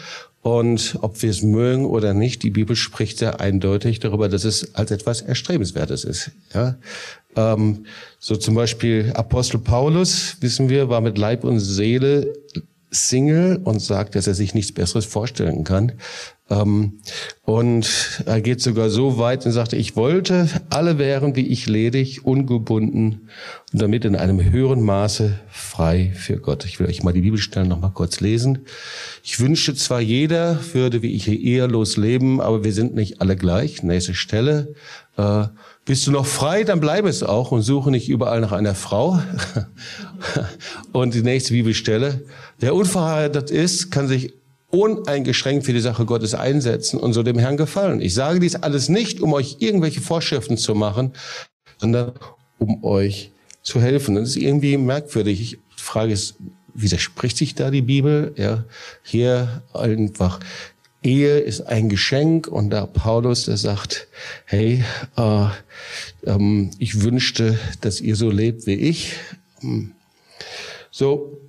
Und 0.43 0.99
ob 1.01 1.21
wir 1.21 1.31
es 1.31 1.43
mögen 1.43 1.85
oder 1.85 2.15
nicht, 2.15 2.45
die 2.45 2.51
Bibel 2.51 2.77
spricht 2.77 3.19
sehr 3.19 3.41
eindeutig 3.41 3.99
darüber, 3.99 4.29
dass 4.29 4.45
es 4.45 4.77
als 4.77 4.93
etwas 4.93 5.21
Erstrebenswertes 5.21 6.05
ist. 6.05 6.31
Ja? 6.55 6.77
Ähm, 7.35 7.87
so 8.21 8.37
zum 8.37 8.55
Beispiel 8.55 9.13
Apostel 9.17 9.59
Paulus, 9.59 10.37
wissen 10.43 10.69
wir, 10.69 10.89
war 10.89 11.01
mit 11.01 11.19
Leib 11.19 11.43
und 11.43 11.59
Seele 11.59 12.33
Single 12.91 13.61
und 13.65 13.81
sagt, 13.81 14.15
dass 14.15 14.27
er 14.27 14.35
sich 14.35 14.55
nichts 14.55 14.73
Besseres 14.73 15.07
vorstellen 15.07 15.65
kann, 15.65 15.93
und 16.51 18.23
er 18.27 18.41
geht 18.41 18.61
sogar 18.61 18.91
so 18.91 19.19
weit 19.19 19.47
und 19.47 19.53
sagte, 19.53 19.77
ich 19.77 19.95
wollte, 19.95 20.49
alle 20.69 20.99
wären 20.99 21.37
wie 21.37 21.47
ich 21.47 21.69
ledig, 21.69 22.25
ungebunden 22.25 23.29
und 23.73 23.81
damit 23.81 24.05
in 24.05 24.17
einem 24.17 24.43
höheren 24.51 24.83
Maße 24.83 25.39
frei 25.49 26.11
für 26.17 26.39
Gott. 26.39 26.65
Ich 26.65 26.81
will 26.81 26.89
euch 26.89 27.05
mal 27.05 27.13
die 27.13 27.21
Bibelstellen 27.21 27.69
noch 27.69 27.81
mal 27.81 27.91
kurz 27.91 28.19
lesen. 28.19 28.67
Ich 29.23 29.39
wünschte 29.39 29.77
zwar 29.77 30.01
jeder 30.01 30.59
würde 30.73 31.03
wie 31.03 31.15
ich 31.15 31.29
ehelos 31.29 31.97
leben, 31.97 32.41
aber 32.41 32.65
wir 32.65 32.73
sind 32.73 32.97
nicht 32.97 33.21
alle 33.21 33.37
gleich. 33.37 33.85
Nächste 33.85 34.15
Stelle. 34.15 34.75
Äh, 35.17 35.45
bist 35.85 36.09
du 36.09 36.11
noch 36.11 36.27
frei, 36.27 36.65
dann 36.65 36.81
bleibe 36.81 37.09
es 37.09 37.23
auch 37.23 37.53
und 37.53 37.63
suche 37.63 37.93
nicht 37.93 38.09
überall 38.09 38.41
nach 38.41 38.53
einer 38.53 38.75
Frau. 38.75 39.23
und 40.93 41.15
die 41.15 41.23
nächste 41.23 41.53
Bibelstelle. 41.53 42.23
Wer 42.59 42.75
unverheiratet 42.75 43.53
ist, 43.53 43.93
kann 43.93 44.09
sich 44.09 44.35
uneingeschränkt 44.71 45.67
für 45.67 45.73
die 45.73 45.81
Sache 45.81 46.05
Gottes 46.05 46.35
einsetzen 46.35 46.99
und 46.99 47.13
so 47.13 47.23
dem 47.23 47.39
Herrn 47.39 47.57
gefallen. 47.57 48.01
Ich 48.01 48.15
sage 48.15 48.41
dies 48.41 48.57
alles 48.57 48.89
nicht, 48.89 49.21
um 49.21 49.33
euch 49.33 49.57
irgendwelche 49.59 50.01
Vorschriften 50.01 50.57
zu 50.57 50.75
machen, 50.75 51.13
sondern 51.79 52.13
um 52.59 52.85
euch 52.85 53.33
zu 53.63 53.81
helfen. 53.81 54.15
Das 54.15 54.31
ist 54.31 54.37
irgendwie 54.37 54.77
merkwürdig. 54.77 55.41
Ich 55.41 55.59
frage 55.77 56.13
es, 56.13 56.37
widerspricht 56.75 57.37
sich 57.37 57.55
da 57.55 57.71
die 57.71 57.83
Bibel? 57.83 58.33
Ja, 58.37 58.65
hier 59.03 59.63
einfach 59.73 60.41
Ehe 61.03 61.39
ist 61.39 61.63
ein 61.63 61.89
Geschenk 61.89 62.47
und 62.47 62.71
da 62.71 62.85
Paulus, 62.87 63.47
der 63.47 63.57
sagt, 63.57 64.09
hey, 64.45 64.85
äh, 65.17 65.47
ähm, 66.27 66.71
ich 66.79 67.03
wünschte, 67.03 67.59
dass 67.81 68.01
ihr 68.03 68.17
so 68.17 68.31
lebt 68.31 68.67
wie 68.67 68.75
ich. 68.75 69.15
Hm. 69.61 69.93
So, 70.91 71.40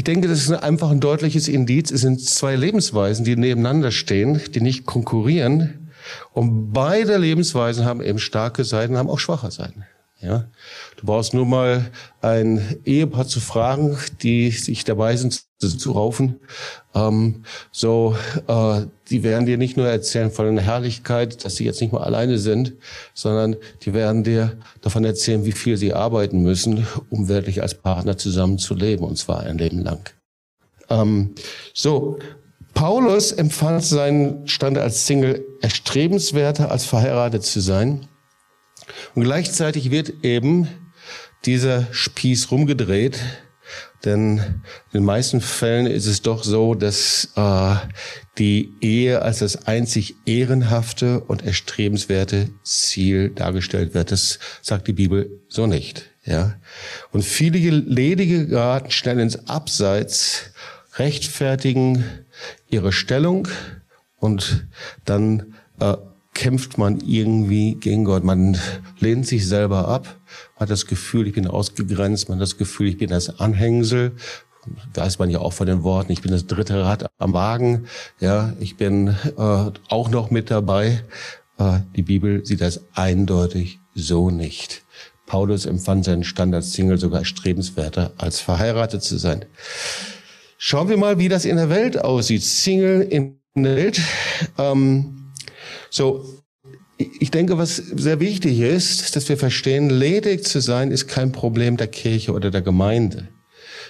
ich 0.00 0.04
denke, 0.04 0.28
das 0.28 0.38
ist 0.38 0.50
einfach 0.50 0.90
ein 0.90 1.00
deutliches 1.00 1.46
Indiz. 1.46 1.90
Es 1.90 2.00
sind 2.00 2.24
zwei 2.24 2.56
Lebensweisen, 2.56 3.22
die 3.22 3.36
nebeneinander 3.36 3.90
stehen, 3.90 4.40
die 4.54 4.62
nicht 4.62 4.86
konkurrieren. 4.86 5.90
Und 6.32 6.72
beide 6.72 7.18
Lebensweisen 7.18 7.84
haben 7.84 8.00
eben 8.00 8.18
starke 8.18 8.64
Seiten, 8.64 8.96
haben 8.96 9.10
auch 9.10 9.18
schwache 9.18 9.50
Seiten. 9.50 9.84
Ja, 10.18 10.48
du 10.96 11.04
brauchst 11.04 11.34
nur 11.34 11.44
mal 11.44 11.90
ein 12.22 12.78
Ehepaar 12.86 13.26
zu 13.26 13.40
fragen, 13.40 13.98
die 14.22 14.50
sich 14.52 14.84
dabei 14.84 15.16
sind 15.16 15.42
zu 15.68 15.92
raufen. 15.92 16.40
Ähm, 16.94 17.42
so, 17.70 18.16
äh, 18.46 18.82
die 19.10 19.22
werden 19.22 19.46
dir 19.46 19.58
nicht 19.58 19.76
nur 19.76 19.86
erzählen 19.86 20.30
von 20.30 20.54
der 20.54 20.64
Herrlichkeit, 20.64 21.44
dass 21.44 21.56
sie 21.56 21.64
jetzt 21.64 21.80
nicht 21.80 21.92
mehr 21.92 22.02
alleine 22.02 22.38
sind, 22.38 22.74
sondern 23.14 23.56
die 23.82 23.92
werden 23.92 24.24
dir 24.24 24.56
davon 24.80 25.04
erzählen, 25.04 25.44
wie 25.44 25.52
viel 25.52 25.76
sie 25.76 25.92
arbeiten 25.92 26.42
müssen, 26.42 26.86
um 27.10 27.28
wirklich 27.28 27.62
als 27.62 27.74
Partner 27.74 28.16
zusammen 28.16 28.58
zu 28.58 28.74
leben, 28.74 29.04
und 29.04 29.16
zwar 29.16 29.40
ein 29.40 29.58
Leben 29.58 29.82
lang. 29.82 30.10
Ähm, 30.88 31.34
so, 31.74 32.18
Paulus 32.74 33.32
empfand 33.32 33.84
seinen 33.84 34.48
Stand 34.48 34.78
als 34.78 35.06
Single 35.06 35.44
erstrebenswerter, 35.60 36.70
als 36.70 36.86
verheiratet 36.86 37.44
zu 37.44 37.60
sein. 37.60 38.06
Und 39.14 39.24
gleichzeitig 39.24 39.90
wird 39.90 40.24
eben 40.24 40.68
dieser 41.44 41.86
Spieß 41.92 42.50
rumgedreht, 42.50 43.18
denn 44.04 44.38
in 44.38 45.00
den 45.00 45.04
meisten 45.04 45.40
Fällen 45.40 45.86
ist 45.86 46.06
es 46.06 46.22
doch 46.22 46.42
so, 46.42 46.74
dass 46.74 47.28
äh, 47.36 47.76
die 48.38 48.72
Ehe 48.80 49.22
als 49.22 49.40
das 49.40 49.66
einzig 49.66 50.16
ehrenhafte 50.24 51.20
und 51.20 51.44
erstrebenswerte 51.44 52.48
Ziel 52.62 53.30
dargestellt 53.30 53.94
wird. 53.94 54.10
Das 54.10 54.38
sagt 54.62 54.88
die 54.88 54.92
Bibel 54.92 55.40
so 55.48 55.66
nicht. 55.66 56.10
Ja, 56.24 56.56
und 57.12 57.22
viele 57.22 57.58
Ledige 57.70 58.46
geraten 58.46 58.90
schnell 58.90 59.18
ins 59.20 59.48
Abseits, 59.48 60.52
rechtfertigen 60.96 62.04
ihre 62.68 62.92
Stellung 62.92 63.48
und 64.16 64.66
dann 65.06 65.54
äh, 65.80 65.96
kämpft 66.34 66.78
man 66.78 67.00
irgendwie 67.00 67.74
gegen 67.74 68.04
Gott. 68.04 68.22
Man 68.22 68.58
lehnt 68.98 69.26
sich 69.26 69.46
selber 69.46 69.88
ab, 69.88 70.19
hat 70.60 70.70
das 70.70 70.86
Gefühl, 70.86 71.26
ich 71.26 71.32
bin 71.32 71.46
ausgegrenzt, 71.46 72.28
man 72.28 72.38
hat 72.38 72.42
das 72.42 72.58
Gefühl, 72.58 72.88
ich 72.88 72.98
bin 72.98 73.08
das 73.08 73.40
Anhängsel. 73.40 74.12
Weiß 74.92 75.18
man 75.18 75.30
ja 75.30 75.38
auch 75.38 75.54
von 75.54 75.66
den 75.66 75.82
Worten, 75.82 76.12
ich 76.12 76.20
bin 76.20 76.30
das 76.30 76.46
dritte 76.46 76.84
Rad 76.84 77.10
am 77.18 77.32
Wagen, 77.32 77.86
ja, 78.20 78.52
ich 78.60 78.76
bin 78.76 79.08
äh, 79.08 79.70
auch 79.88 80.10
noch 80.10 80.30
mit 80.30 80.50
dabei. 80.50 81.02
Äh, 81.58 81.80
die 81.96 82.02
Bibel 82.02 82.44
sieht 82.44 82.60
das 82.60 82.82
eindeutig 82.92 83.80
so 83.94 84.28
nicht. 84.28 84.82
Paulus 85.24 85.64
empfand 85.64 86.04
seinen 86.04 86.24
Stand 86.24 86.54
als 86.54 86.74
Single 86.74 86.98
sogar 86.98 87.20
erstrebenswerter, 87.20 88.12
als 88.18 88.40
verheiratet 88.40 89.02
zu 89.02 89.16
sein. 89.16 89.46
Schauen 90.58 90.90
wir 90.90 90.98
mal, 90.98 91.18
wie 91.18 91.30
das 91.30 91.46
in 91.46 91.56
der 91.56 91.70
Welt 91.70 91.98
aussieht. 91.98 92.42
Single 92.42 93.00
in 93.00 93.38
der 93.54 93.76
Welt. 93.76 94.00
Ähm, 94.58 95.32
so, 95.88 96.26
ich 97.00 97.30
denke, 97.30 97.56
was 97.56 97.76
sehr 97.76 98.20
wichtig 98.20 98.60
ist, 98.60 99.16
dass 99.16 99.28
wir 99.28 99.38
verstehen, 99.38 99.88
ledig 99.88 100.44
zu 100.44 100.60
sein 100.60 100.90
ist 100.90 101.08
kein 101.08 101.32
Problem 101.32 101.76
der 101.76 101.86
Kirche 101.86 102.32
oder 102.32 102.50
der 102.50 102.62
Gemeinde. 102.62 103.28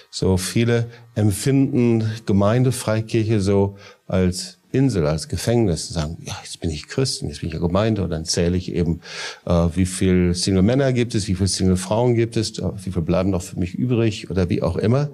So 0.09 0.37
viele 0.37 0.87
empfinden 1.15 2.09
Gemeindefreikirche 2.25 3.41
so 3.41 3.77
als 4.07 4.59
Insel, 4.71 5.05
als 5.05 5.27
Gefängnis 5.27 5.89
und 5.89 5.93
sagen, 5.95 6.17
ja, 6.21 6.33
jetzt 6.43 6.59
bin 6.61 6.69
ich 6.69 6.87
Christen, 6.87 7.27
jetzt 7.27 7.41
bin 7.41 7.47
ich 7.47 7.53
ja 7.53 7.59
Gemeinde 7.59 8.03
und 8.03 8.09
dann 8.09 8.23
zähle 8.23 8.55
ich 8.55 8.73
eben, 8.73 9.01
äh, 9.45 9.67
wie 9.75 9.85
viel 9.85 10.33
Single 10.33 10.61
Männer 10.61 10.93
gibt 10.93 11.13
es, 11.13 11.27
wie 11.27 11.35
viel 11.35 11.47
Single 11.47 11.75
Frauen 11.75 12.15
gibt 12.15 12.37
es, 12.37 12.57
äh, 12.59 12.69
wie 12.83 12.91
viel 12.91 13.01
bleiben 13.01 13.29
noch 13.29 13.41
für 13.41 13.59
mich 13.59 13.73
übrig 13.75 14.29
oder 14.29 14.49
wie 14.49 14.61
auch 14.61 14.77
immer. 14.77 15.09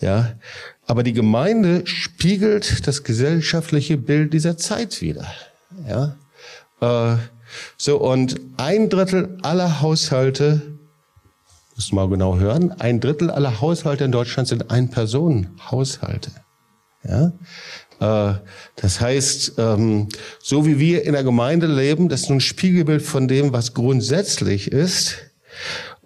Ja, 0.00 0.34
aber 0.86 1.02
die 1.02 1.12
Gemeinde 1.12 1.86
spiegelt 1.86 2.86
das 2.86 3.04
gesellschaftliche 3.04 3.98
Bild 3.98 4.32
dieser 4.32 4.56
Zeit 4.56 5.02
wieder. 5.02 5.26
Ja, 5.86 6.16
äh, 6.80 7.18
so, 7.76 7.98
und 7.98 8.40
ein 8.56 8.88
Drittel 8.88 9.38
aller 9.42 9.80
Haushalte, 9.80 10.62
muss 11.74 11.92
mal 11.92 12.08
genau 12.08 12.38
hören, 12.38 12.72
ein 12.78 13.00
Drittel 13.00 13.30
aller 13.30 13.60
Haushalte 13.60 14.04
in 14.04 14.12
Deutschland 14.12 14.48
sind 14.48 14.70
Ein-Personen-Haushalte. 14.70 16.30
Ja? 17.02 17.32
Äh, 18.00 18.38
das 18.76 19.00
heißt, 19.00 19.54
ähm, 19.58 20.08
so 20.40 20.66
wie 20.66 20.78
wir 20.78 21.04
in 21.04 21.12
der 21.12 21.24
Gemeinde 21.24 21.66
leben, 21.66 22.08
das 22.08 22.22
ist 22.22 22.28
nun 22.28 22.38
ein 22.38 22.40
Spiegelbild 22.40 23.02
von 23.02 23.28
dem, 23.28 23.52
was 23.52 23.74
grundsätzlich 23.74 24.70
ist. 24.70 25.16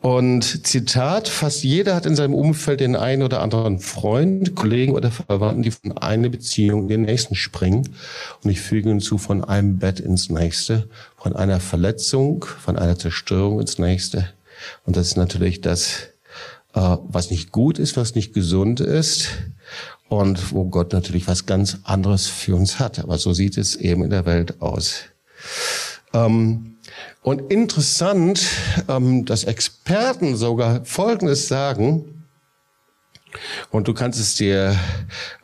Und 0.01 0.67
Zitat, 0.67 1.29
fast 1.29 1.65
jeder 1.65 1.97
hat 1.97 2.07
in 2.07 2.15
seinem 2.15 2.35
Umfeld 2.35 2.79
den 2.81 2.95
einen 2.95 3.23
oder 3.23 3.43
anderen 3.43 3.81
Freund, 3.81 4.55
Kollegen 4.55 4.95
oder 4.95 5.11
Verwandten, 5.11 5.63
die 5.63 5.73
von 5.73 5.99
einer 5.99 6.29
Beziehung 6.29 6.83
in 6.83 6.89
den 6.89 7.03
nächsten 7.03 7.35
springen. 7.35 7.89
Und 8.43 8.51
ich 8.51 8.61
füge 8.61 8.91
hinzu, 8.91 9.19
von 9.19 9.43
einem 9.43 9.79
Bett 9.79 9.99
ins 9.99 10.31
nächste, 10.31 10.89
von 11.17 11.35
einer 11.35 11.59
Verletzung, 11.59 12.45
von 12.45 12.79
einer 12.79 12.97
Zerstörung 12.97 13.61
ins 13.61 13.79
nächste. 13.79 14.29
Und 14.87 14.97
das 14.97 15.09
ist 15.09 15.17
natürlich 15.17 15.63
das, 15.63 16.09
äh, 16.75 16.97
was 17.09 17.31
nicht 17.31 17.51
gut 17.51 17.81
ist, 17.81 17.97
was 17.97 18.15
nicht 18.15 18.33
gesund 18.33 18.79
ist 18.79 19.31
und 20.09 20.53
wo 20.53 20.65
Gott 20.65 20.93
natürlich 20.93 21.27
was 21.27 21.45
ganz 21.45 21.79
anderes 21.83 22.29
für 22.29 22.55
uns 22.55 22.79
hat. 22.79 23.01
Aber 23.01 23.19
so 23.19 23.33
sieht 23.33 23.59
es 23.59 23.75
eben 23.75 24.05
in 24.05 24.11
der 24.11 24.27
Welt 24.27 24.63
aus. 24.63 25.03
Ähm, 26.13 26.77
und 27.23 27.53
interessant, 27.53 28.47
ähm, 28.89 29.25
dass 29.25 29.45
Experten 29.45 30.37
sogar 30.37 30.85
Folgendes 30.85 31.49
sagen, 31.49 32.19
und 33.71 33.89
du 33.89 33.95
kannst 33.95 34.19
es 34.19 34.37
dir, 34.37 34.75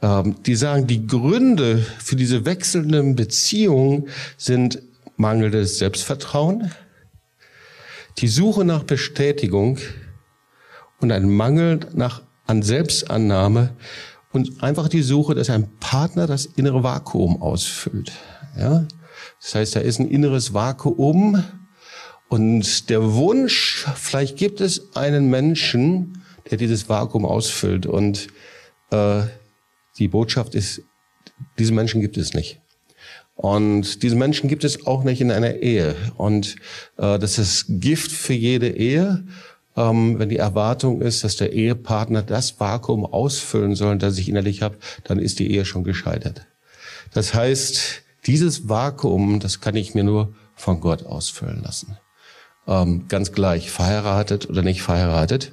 ähm, 0.01 0.37
die 0.45 0.55
sagen, 0.55 0.87
die 0.87 1.07
Gründe 1.07 1.85
für 1.99 2.17
diese 2.17 2.47
wechselnden 2.47 3.15
Beziehungen 3.15 4.09
sind 4.37 4.81
mangelndes 5.17 5.79
Selbstvertrauen, 5.79 6.73
die 8.19 8.29
Suche 8.29 8.65
nach 8.65 8.85
Bestätigung 8.85 9.79
und 11.01 11.13
ein 11.13 11.29
Mangel 11.29 11.81
nach, 11.95 12.23
an 12.47 12.63
Selbstannahme 12.63 13.75
und 14.33 14.63
einfach 14.63 14.89
die 14.89 15.03
Suche, 15.03 15.35
dass 15.35 15.51
ein 15.51 15.69
Partner 15.79 16.27
das 16.27 16.47
innere 16.47 16.83
Vakuum 16.83 17.43
ausfüllt. 17.43 18.13
Ja? 18.59 18.87
Das 19.45 19.55
heißt, 19.55 19.77
da 19.77 19.81
ist 19.81 19.99
ein 19.99 20.09
inneres 20.09 20.55
Vakuum 20.55 21.45
und 22.29 22.89
der 22.89 23.13
Wunsch, 23.13 23.87
vielleicht 23.95 24.39
gibt 24.39 24.63
es 24.63 24.97
einen 24.97 25.29
Menschen, 25.29 26.25
der 26.51 26.57
dieses 26.57 26.89
Vakuum 26.89 27.27
ausfüllt. 27.27 27.85
Und 27.85 28.29
äh, 28.91 29.23
die 29.99 30.09
Botschaft 30.09 30.55
ist, 30.55 30.81
diese 31.59 31.75
Menschen 31.75 32.01
gibt 32.01 32.17
es 32.17 32.33
nicht. 32.33 32.63
Und 33.35 34.03
diese 34.03 34.17
Menschen 34.17 34.49
gibt 34.49 34.65
es 34.65 34.87
auch 34.87 35.05
nicht 35.05 35.21
in 35.21 35.31
einer 35.31 35.57
Ehe. 35.57 35.95
Und 36.17 36.57
äh, 36.97 37.19
das 37.19 37.39
ist 37.39 37.67
Gift 37.69 38.13
für 38.13 38.33
jede 38.33 38.71
Ehe, 38.71 39.27
ähm, 39.77 40.19
wenn 40.19 40.31
die 40.31 40.39
Erwartung 40.39 41.03
ist, 41.03 41.23
dass 41.23 41.37
der 41.37 41.53
Ehepartner 41.53 42.23
das 42.23 42.59
Vakuum 42.61 43.05
ausfüllen 43.05 43.75
soll, 43.75 43.99
das 43.99 44.17
ich 44.17 44.31
innerlich 44.31 44.63
habe, 44.63 44.79
dann 45.05 45.19
ist 45.19 45.39
die 45.39 45.51
Ehe 45.53 45.67
schon 45.67 45.85
gescheitert. 45.85 46.47
Das 47.13 47.35
heißt, 47.35 48.04
dieses 48.27 48.69
Vakuum, 48.69 49.41
das 49.41 49.61
kann 49.61 49.77
ich 49.77 49.95
mir 49.95 50.05
nur 50.05 50.35
von 50.55 50.81
Gott 50.81 51.05
ausfüllen 51.05 51.63
lassen. 51.63 51.99
Ähm, 52.67 53.07
ganz 53.09 53.33
gleich, 53.33 53.71
verheiratet 53.71 54.49
oder 54.49 54.63
nicht 54.63 54.83
verheiratet. 54.83 55.53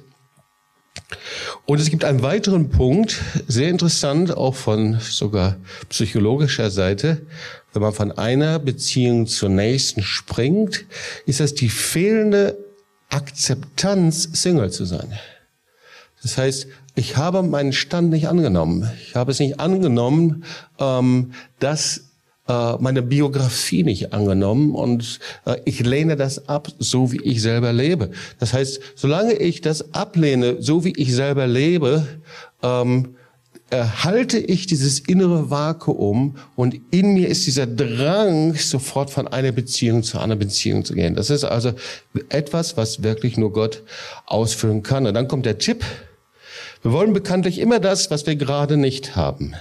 Und 1.66 1.80
es 1.80 1.90
gibt 1.90 2.04
einen 2.04 2.22
weiteren 2.22 2.70
Punkt, 2.70 3.20
sehr 3.46 3.68
interessant, 3.68 4.36
auch 4.36 4.54
von 4.54 4.98
sogar 5.00 5.56
psychologischer 5.88 6.70
Seite. 6.70 7.26
Wenn 7.72 7.82
man 7.82 7.92
von 7.92 8.12
einer 8.12 8.58
Beziehung 8.58 9.26
zur 9.26 9.48
nächsten 9.48 10.02
springt, 10.02 10.84
ist 11.26 11.40
das 11.40 11.54
die 11.54 11.68
fehlende 11.68 12.58
Akzeptanz, 13.10 14.28
Single 14.32 14.70
zu 14.70 14.84
sein. 14.84 15.12
Das 16.22 16.38
heißt, 16.38 16.66
ich 16.94 17.16
habe 17.16 17.42
meinen 17.42 17.72
Stand 17.72 18.10
nicht 18.10 18.28
angenommen. 18.28 18.90
Ich 19.02 19.14
habe 19.14 19.30
es 19.30 19.38
nicht 19.38 19.60
angenommen, 19.60 20.44
ähm, 20.78 21.32
dass 21.58 22.11
äh, 22.52 22.76
meine 22.80 23.00
Biografie 23.02 23.82
nicht 23.82 24.12
angenommen 24.12 24.74
und 24.74 25.20
äh, 25.46 25.56
ich 25.64 25.80
lehne 25.80 26.16
das 26.16 26.48
ab, 26.48 26.68
so 26.78 27.10
wie 27.10 27.22
ich 27.22 27.40
selber 27.40 27.72
lebe. 27.72 28.10
Das 28.40 28.52
heißt, 28.52 28.80
solange 28.94 29.32
ich 29.34 29.62
das 29.62 29.94
ablehne, 29.94 30.56
so 30.60 30.84
wie 30.84 30.92
ich 30.96 31.14
selber 31.14 31.46
lebe, 31.46 32.06
ähm, 32.62 33.14
erhalte 33.70 34.38
ich 34.38 34.66
dieses 34.66 35.00
innere 35.00 35.48
Vakuum 35.50 36.36
und 36.54 36.78
in 36.90 37.14
mir 37.14 37.28
ist 37.28 37.46
dieser 37.46 37.66
Drang, 37.66 38.54
sofort 38.54 39.08
von 39.08 39.28
einer 39.28 39.52
Beziehung 39.52 40.02
zu 40.02 40.18
einer 40.18 40.36
Beziehung 40.36 40.84
zu 40.84 40.94
gehen. 40.94 41.14
Das 41.14 41.30
ist 41.30 41.44
also 41.44 41.72
etwas, 42.28 42.76
was 42.76 43.02
wirklich 43.02 43.38
nur 43.38 43.50
Gott 43.52 43.82
ausfüllen 44.26 44.82
kann. 44.82 45.06
Und 45.06 45.14
dann 45.14 45.26
kommt 45.26 45.46
der 45.46 45.56
Tipp. 45.56 45.84
Wir 46.82 46.92
wollen 46.92 47.14
bekanntlich 47.14 47.58
immer 47.60 47.80
das, 47.80 48.10
was 48.10 48.26
wir 48.26 48.36
gerade 48.36 48.76
nicht 48.76 49.16
haben. 49.16 49.54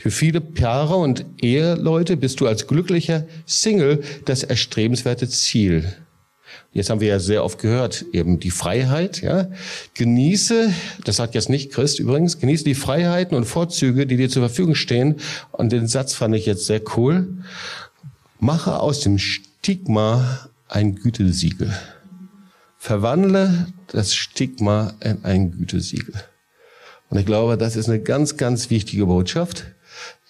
Für 0.00 0.12
viele 0.12 0.40
Paare 0.40 0.96
und 0.96 1.24
Eheleute 1.42 2.16
bist 2.16 2.40
du 2.40 2.46
als 2.46 2.68
glücklicher 2.68 3.26
Single 3.46 4.02
das 4.24 4.44
erstrebenswerte 4.44 5.28
Ziel. 5.28 5.92
Jetzt 6.72 6.90
haben 6.90 7.00
wir 7.00 7.08
ja 7.08 7.18
sehr 7.18 7.44
oft 7.44 7.58
gehört, 7.58 8.04
eben 8.12 8.38
die 8.38 8.52
Freiheit, 8.52 9.20
ja. 9.22 9.48
Genieße, 9.94 10.72
das 11.04 11.16
sagt 11.16 11.34
jetzt 11.34 11.48
nicht 11.48 11.72
Christ 11.72 11.98
übrigens, 11.98 12.38
genieße 12.38 12.62
die 12.62 12.76
Freiheiten 12.76 13.36
und 13.36 13.44
Vorzüge, 13.44 14.06
die 14.06 14.16
dir 14.16 14.28
zur 14.28 14.42
Verfügung 14.42 14.76
stehen. 14.76 15.16
Und 15.50 15.72
den 15.72 15.88
Satz 15.88 16.14
fand 16.14 16.36
ich 16.36 16.46
jetzt 16.46 16.66
sehr 16.66 16.80
cool. 16.96 17.26
Mache 18.38 18.78
aus 18.78 19.00
dem 19.00 19.18
Stigma 19.18 20.48
ein 20.68 20.94
Gütesiegel. 20.94 21.74
Verwandle 22.76 23.66
das 23.88 24.14
Stigma 24.14 24.94
in 25.00 25.24
ein 25.24 25.50
Gütesiegel. 25.50 26.14
Und 27.10 27.18
ich 27.18 27.26
glaube, 27.26 27.58
das 27.58 27.74
ist 27.74 27.88
eine 27.88 28.00
ganz, 28.00 28.36
ganz 28.36 28.70
wichtige 28.70 29.06
Botschaft. 29.06 29.64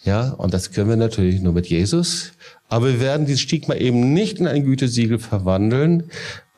Ja, 0.08 0.30
und 0.30 0.54
das 0.54 0.72
können 0.72 0.88
wir 0.88 0.96
natürlich 0.96 1.42
nur 1.42 1.52
mit 1.52 1.66
Jesus. 1.66 2.32
Aber 2.70 2.86
wir 2.86 2.98
werden 2.98 3.26
dieses 3.26 3.42
Stigma 3.42 3.74
eben 3.74 4.14
nicht 4.14 4.38
in 4.38 4.46
ein 4.46 4.64
Gütesiegel 4.64 5.18
verwandeln 5.18 6.04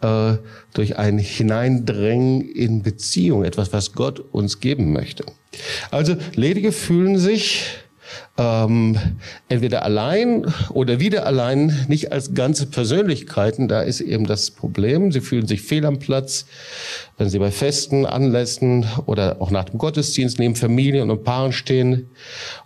äh, 0.02 0.34
durch 0.72 0.98
ein 0.98 1.18
Hineindrängen 1.18 2.42
in 2.42 2.84
Beziehung, 2.84 3.42
etwas, 3.42 3.72
was 3.72 3.92
Gott 3.92 4.20
uns 4.20 4.60
geben 4.60 4.92
möchte. 4.92 5.24
Also 5.90 6.14
Ledige 6.36 6.70
fühlen 6.70 7.18
sich 7.18 7.64
ähm, 8.40 8.98
entweder 9.50 9.84
allein 9.84 10.46
oder 10.70 10.98
wieder 10.98 11.26
allein, 11.26 11.84
nicht 11.88 12.10
als 12.10 12.32
ganze 12.32 12.64
Persönlichkeiten. 12.66 13.68
Da 13.68 13.82
ist 13.82 14.00
eben 14.00 14.26
das 14.26 14.50
Problem. 14.50 15.12
Sie 15.12 15.20
fühlen 15.20 15.46
sich 15.46 15.60
fehl 15.60 15.84
am 15.84 15.98
Platz, 15.98 16.46
wenn 17.18 17.28
sie 17.28 17.38
bei 17.38 17.50
Festen, 17.50 18.06
Anlässen 18.06 18.86
oder 19.04 19.42
auch 19.42 19.50
nach 19.50 19.64
dem 19.64 19.78
Gottesdienst 19.78 20.38
neben 20.38 20.56
Familien 20.56 21.10
und 21.10 21.22
Paaren 21.22 21.52
stehen. 21.52 22.08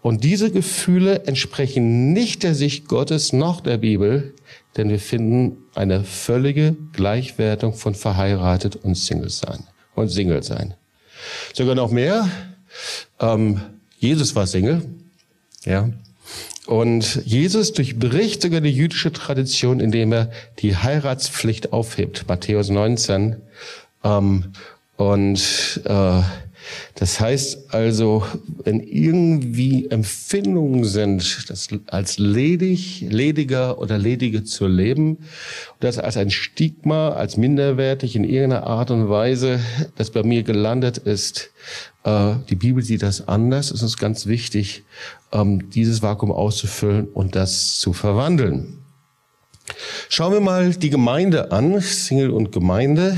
Und 0.01 0.23
diese 0.23 0.53
Gefühle 0.53 1.25
entsprechen 1.27 2.13
nicht 2.13 2.45
der 2.45 2.55
Sicht 2.55 2.87
Gottes 2.87 3.33
noch 3.33 3.61
der 3.61 3.79
Bibel, 3.79 4.33
denn 4.77 4.91
wir 4.91 5.01
finden 5.01 5.57
eine 5.75 6.05
völlige 6.05 6.77
Gleichwertung 6.93 7.75
von 7.75 7.97
verheiratet 7.97 8.77
und 8.77 8.95
Single 8.95 9.31
sein 9.31 9.65
und 9.97 10.09
Single 10.11 10.45
sein. 10.45 10.75
Sogar 11.53 11.75
noch 11.75 11.91
mehr. 11.91 12.29
Ähm, 13.19 13.61
Jesus 13.99 14.37
war 14.37 14.47
Single. 14.47 14.83
Ja. 15.65 15.91
Und 16.67 17.23
Jesus 17.25 17.73
durchbricht 17.73 18.41
sogar 18.41 18.61
die 18.63 18.71
jüdische 18.71 19.13
Tradition, 19.13 19.81
indem 19.81 20.13
er 20.13 20.31
die 20.61 20.77
Heiratspflicht 20.77 21.73
aufhebt. 21.73 22.25
Matthäus 22.27 22.71
19. 22.71 23.37
Ähm, 24.03 24.53
und 24.97 25.81
äh, 25.85 26.23
das 26.95 27.21
heißt 27.21 27.75
also, 27.75 28.25
wenn 28.63 28.81
irgendwie 28.81 29.89
Empfindungen 29.91 30.85
sind, 30.85 31.51
das 31.51 31.69
als 31.89 32.19
ledig, 32.19 33.05
lediger 33.09 33.79
oder 33.79 33.99
ledige 33.99 34.45
zu 34.45 34.67
leben, 34.67 35.19
das 35.81 35.99
als 35.99 36.17
ein 36.17 36.31
Stigma, 36.31 37.11
als 37.11 37.37
minderwertig 37.37 38.17
in 38.17 38.25
irgendeiner 38.25 38.67
Art 38.67 38.91
und 38.91 39.09
Weise, 39.09 39.61
das 39.97 40.11
bei 40.11 40.23
mir 40.23 40.43
gelandet 40.43 40.99
ist, 40.99 41.51
äh, 42.05 42.35
die 42.49 42.57
Bibel 42.57 42.83
sieht 42.83 43.03
das 43.03 43.27
anders. 43.29 43.71
Es 43.71 43.83
ist 43.83 43.99
ganz 43.99 44.27
wichtig, 44.27 44.85
ähm, 45.33 45.71
dieses 45.71 46.03
Vakuum 46.03 46.33
auszufüllen 46.33 47.09
und 47.09 47.35
das 47.35 47.79
zu 47.79 47.93
verwandeln. 47.93 48.79
Schauen 50.09 50.33
wir 50.33 50.41
mal 50.41 50.71
die 50.75 50.91
Gemeinde 50.91 51.51
an, 51.51 51.81
Single 51.81 52.31
und 52.31 52.53
Gemeinde. 52.53 53.17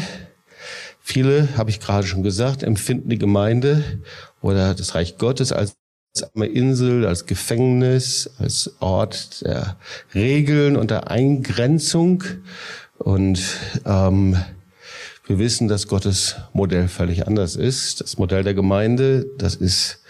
Viele, 1.09 1.57
habe 1.57 1.71
ich 1.71 1.79
gerade 1.79 2.05
schon 2.05 2.25
gesagt, 2.25 2.65
empfinden 2.65 3.09
die 3.09 3.17
Gemeinde 3.17 3.85
oder 4.41 4.75
das 4.75 4.97
Reich 4.97 5.19
Gottes 5.19 5.53
als 5.53 5.77
eine 6.35 6.47
Insel, 6.47 7.07
als 7.07 7.27
Gefängnis, 7.27 8.29
als 8.41 8.75
Ort 8.81 9.43
der 9.43 9.77
Regeln 10.17 10.77
und 10.77 10.91
der 10.91 11.09
Eingrenzung. 11.09 12.25
Und 12.99 13.41
ähm, 13.85 14.37
wir 15.29 15.39
wissen, 15.39 15.69
dass 15.69 15.87
Gottes 15.87 16.37
Modell 16.53 16.89
völlig 16.89 17.25
anders 17.29 17.55
ist. 17.55 18.01
Das 18.01 18.19
Modell 18.19 18.43
der 18.43 18.55
Gemeinde, 18.55 19.27
das 19.39 19.55
ist 19.55 20.03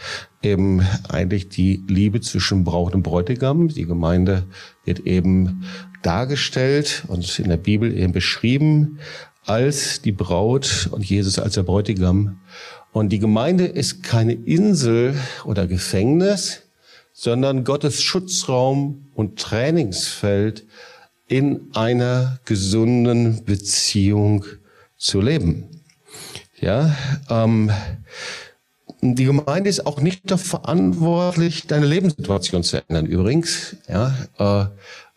eben 0.42 0.80
eigentlich 1.10 1.50
die 1.50 1.82
Liebe 1.86 2.22
zwischen 2.22 2.64
Braut 2.64 2.94
und 2.94 3.02
Bräutigam. 3.02 3.68
Die 3.68 3.84
Gemeinde 3.84 4.44
wird 4.86 5.00
eben 5.00 5.64
dargestellt 6.02 7.02
und 7.08 7.38
in 7.38 7.50
der 7.50 7.58
Bibel 7.58 7.94
eben 7.94 8.14
beschrieben 8.14 8.98
als 9.46 10.02
die 10.02 10.12
Braut 10.12 10.88
und 10.90 11.04
Jesus 11.04 11.38
als 11.38 11.54
der 11.54 11.62
Bräutigam. 11.62 12.40
Und 12.92 13.10
die 13.10 13.18
Gemeinde 13.18 13.66
ist 13.66 14.02
keine 14.02 14.32
Insel 14.32 15.14
oder 15.44 15.66
Gefängnis, 15.66 16.62
sondern 17.12 17.64
Gottes 17.64 18.02
Schutzraum 18.02 19.06
und 19.14 19.38
Trainingsfeld 19.38 20.66
in 21.28 21.68
einer 21.74 22.38
gesunden 22.44 23.44
Beziehung 23.44 24.44
zu 24.96 25.20
leben. 25.20 25.64
Ja, 26.58 26.96
ähm, 27.28 27.70
die 29.02 29.24
Gemeinde 29.24 29.68
ist 29.68 29.86
auch 29.86 30.00
nicht 30.00 30.30
dafür 30.30 30.60
verantwortlich, 30.60 31.66
deine 31.66 31.86
Lebenssituation 31.86 32.62
zu 32.62 32.82
ändern. 32.88 33.06
Übrigens, 33.06 33.76
ja, 33.88 34.14
äh, 34.38 34.66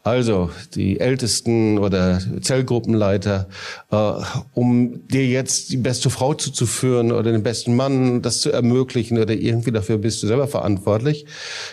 also 0.02 0.50
die 0.76 1.00
Ältesten 1.02 1.78
oder 1.78 2.22
Zellgruppenleiter, 2.42 3.50
äh, 3.92 4.12
um 4.54 5.06
dir 5.08 5.26
jetzt 5.26 5.72
die 5.72 5.78
beste 5.78 6.10
Frau 6.10 6.34
zuzuführen 6.34 7.12
oder 7.12 7.34
den 7.34 7.44
besten 7.44 7.76
Mann, 7.76 8.22
das 8.22 8.40
zu 8.40 8.50
ermöglichen 8.50 9.18
oder 9.18 9.34
irgendwie 9.34 9.72
dafür 9.72 9.98
bist 9.98 10.24
du 10.24 10.28
selber 10.28 10.48
verantwortlich 10.48 11.26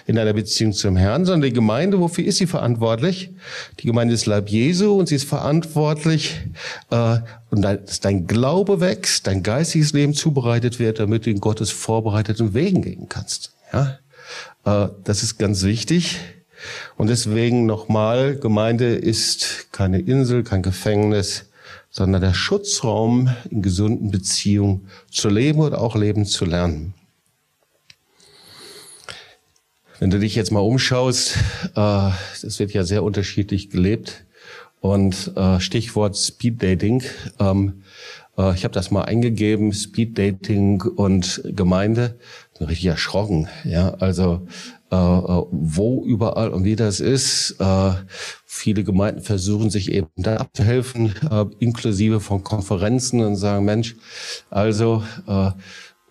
in 0.06 0.16
deiner 0.16 0.32
Beziehung 0.32 0.72
zum 0.72 0.96
Herrn, 0.96 1.24
sondern 1.24 1.48
die 1.48 1.54
Gemeinde, 1.54 2.00
wofür 2.00 2.24
ist 2.24 2.38
sie 2.38 2.48
verantwortlich? 2.48 3.30
Die 3.78 3.86
Gemeinde 3.86 4.14
ist 4.14 4.26
Leib 4.26 4.48
Jesu 4.48 4.98
und 4.98 5.06
sie 5.08 5.14
ist 5.14 5.28
verantwortlich, 5.28 6.40
äh, 6.90 7.18
und 7.50 7.62
dass 7.62 8.00
dein 8.00 8.26
Glaube 8.26 8.80
wächst, 8.80 9.28
dein 9.28 9.44
geistiges 9.44 9.92
Leben 9.92 10.14
zubereitet 10.14 10.80
wird, 10.80 10.98
damit 10.98 11.26
du 11.26 11.30
in 11.30 11.40
Gottes 11.40 11.70
vorbereiteten 11.70 12.54
Wegen 12.54 12.82
gehen 12.82 13.08
kannst. 13.08 13.54
Ja, 13.72 13.98
äh, 14.64 14.88
das 15.04 15.22
ist 15.22 15.38
ganz 15.38 15.62
wichtig. 15.62 16.18
Und 16.96 17.08
deswegen 17.08 17.66
nochmal, 17.66 18.36
Gemeinde 18.36 18.94
ist 18.94 19.68
keine 19.72 20.00
Insel, 20.00 20.42
kein 20.42 20.62
Gefängnis, 20.62 21.46
sondern 21.90 22.20
der 22.20 22.34
Schutzraum 22.34 23.30
in 23.50 23.62
gesunden 23.62 24.10
Beziehungen 24.10 24.88
zu 25.10 25.28
leben 25.28 25.60
oder 25.60 25.80
auch 25.80 25.96
leben 25.96 26.26
zu 26.26 26.44
lernen. 26.44 26.94
Wenn 29.98 30.10
du 30.10 30.18
dich 30.18 30.34
jetzt 30.34 30.52
mal 30.52 30.60
umschaust, 30.60 31.36
äh, 31.74 32.10
das 32.42 32.58
wird 32.58 32.72
ja 32.74 32.84
sehr 32.84 33.02
unterschiedlich 33.02 33.70
gelebt. 33.70 34.24
Und 34.80 35.32
äh, 35.36 35.58
Stichwort 35.58 36.16
Speed 36.18 36.62
Dating. 36.62 37.02
Ähm, 37.40 37.82
äh, 38.36 38.54
ich 38.54 38.64
habe 38.64 38.74
das 38.74 38.90
mal 38.90 39.04
eingegeben, 39.04 39.72
Speed 39.72 40.18
Dating 40.18 40.82
und 40.82 41.42
Gemeinde. 41.44 42.18
Richtig 42.60 42.86
erschrocken. 42.86 43.48
Ja, 43.64 43.94
also 43.94 44.46
äh, 44.90 44.96
äh, 44.96 45.42
wo 45.50 46.04
überall 46.04 46.50
und 46.50 46.64
wie 46.64 46.76
das 46.76 47.00
ist. 47.00 47.56
Äh, 47.58 47.92
viele 48.44 48.84
Gemeinden 48.84 49.20
versuchen 49.20 49.68
sich 49.68 49.90
eben 49.90 50.08
da 50.16 50.36
abzuhelfen, 50.36 51.12
äh, 51.28 51.44
inklusive 51.58 52.20
von 52.20 52.44
Konferenzen 52.44 53.20
und 53.20 53.34
sagen, 53.34 53.64
Mensch, 53.64 53.96
also 54.48 55.02
äh, 55.26 55.50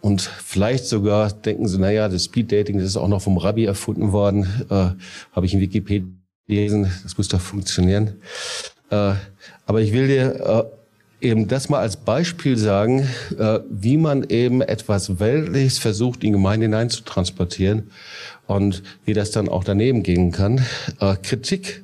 und 0.01 0.21
vielleicht 0.21 0.85
sogar 0.85 1.31
denken 1.31 1.67
sie, 1.67 1.79
naja, 1.79 2.09
das 2.09 2.25
Speed 2.25 2.51
Dating, 2.51 2.77
das 2.77 2.87
ist 2.87 2.97
auch 2.97 3.07
noch 3.07 3.21
vom 3.21 3.37
Rabbi 3.37 3.63
erfunden 3.65 4.11
worden, 4.11 4.45
äh, 4.69 4.89
habe 5.31 5.45
ich 5.45 5.53
in 5.53 5.61
Wikipedia 5.61 6.07
gelesen, 6.45 6.91
das 7.01 7.17
muss 7.17 7.27
doch 7.27 7.41
funktionieren. 7.41 8.21
Aber 8.87 9.81
ich 9.81 9.91
will 9.93 10.07
dir 10.07 10.69
eben 11.25 11.47
das 11.47 11.69
mal 11.69 11.79
als 11.79 11.97
Beispiel 11.97 12.57
sagen, 12.57 13.07
äh, 13.37 13.59
wie 13.69 13.97
man 13.97 14.23
eben 14.29 14.61
etwas 14.61 15.19
Weltliches 15.19 15.79
versucht, 15.79 16.23
in 16.23 16.31
Gemeinde 16.31 16.67
hineinzutransportieren 16.67 17.89
und 18.47 18.83
wie 19.05 19.13
das 19.13 19.31
dann 19.31 19.49
auch 19.49 19.63
daneben 19.63 20.03
gehen 20.03 20.31
kann. 20.31 20.63
Äh, 20.99 21.15
Kritik 21.21 21.83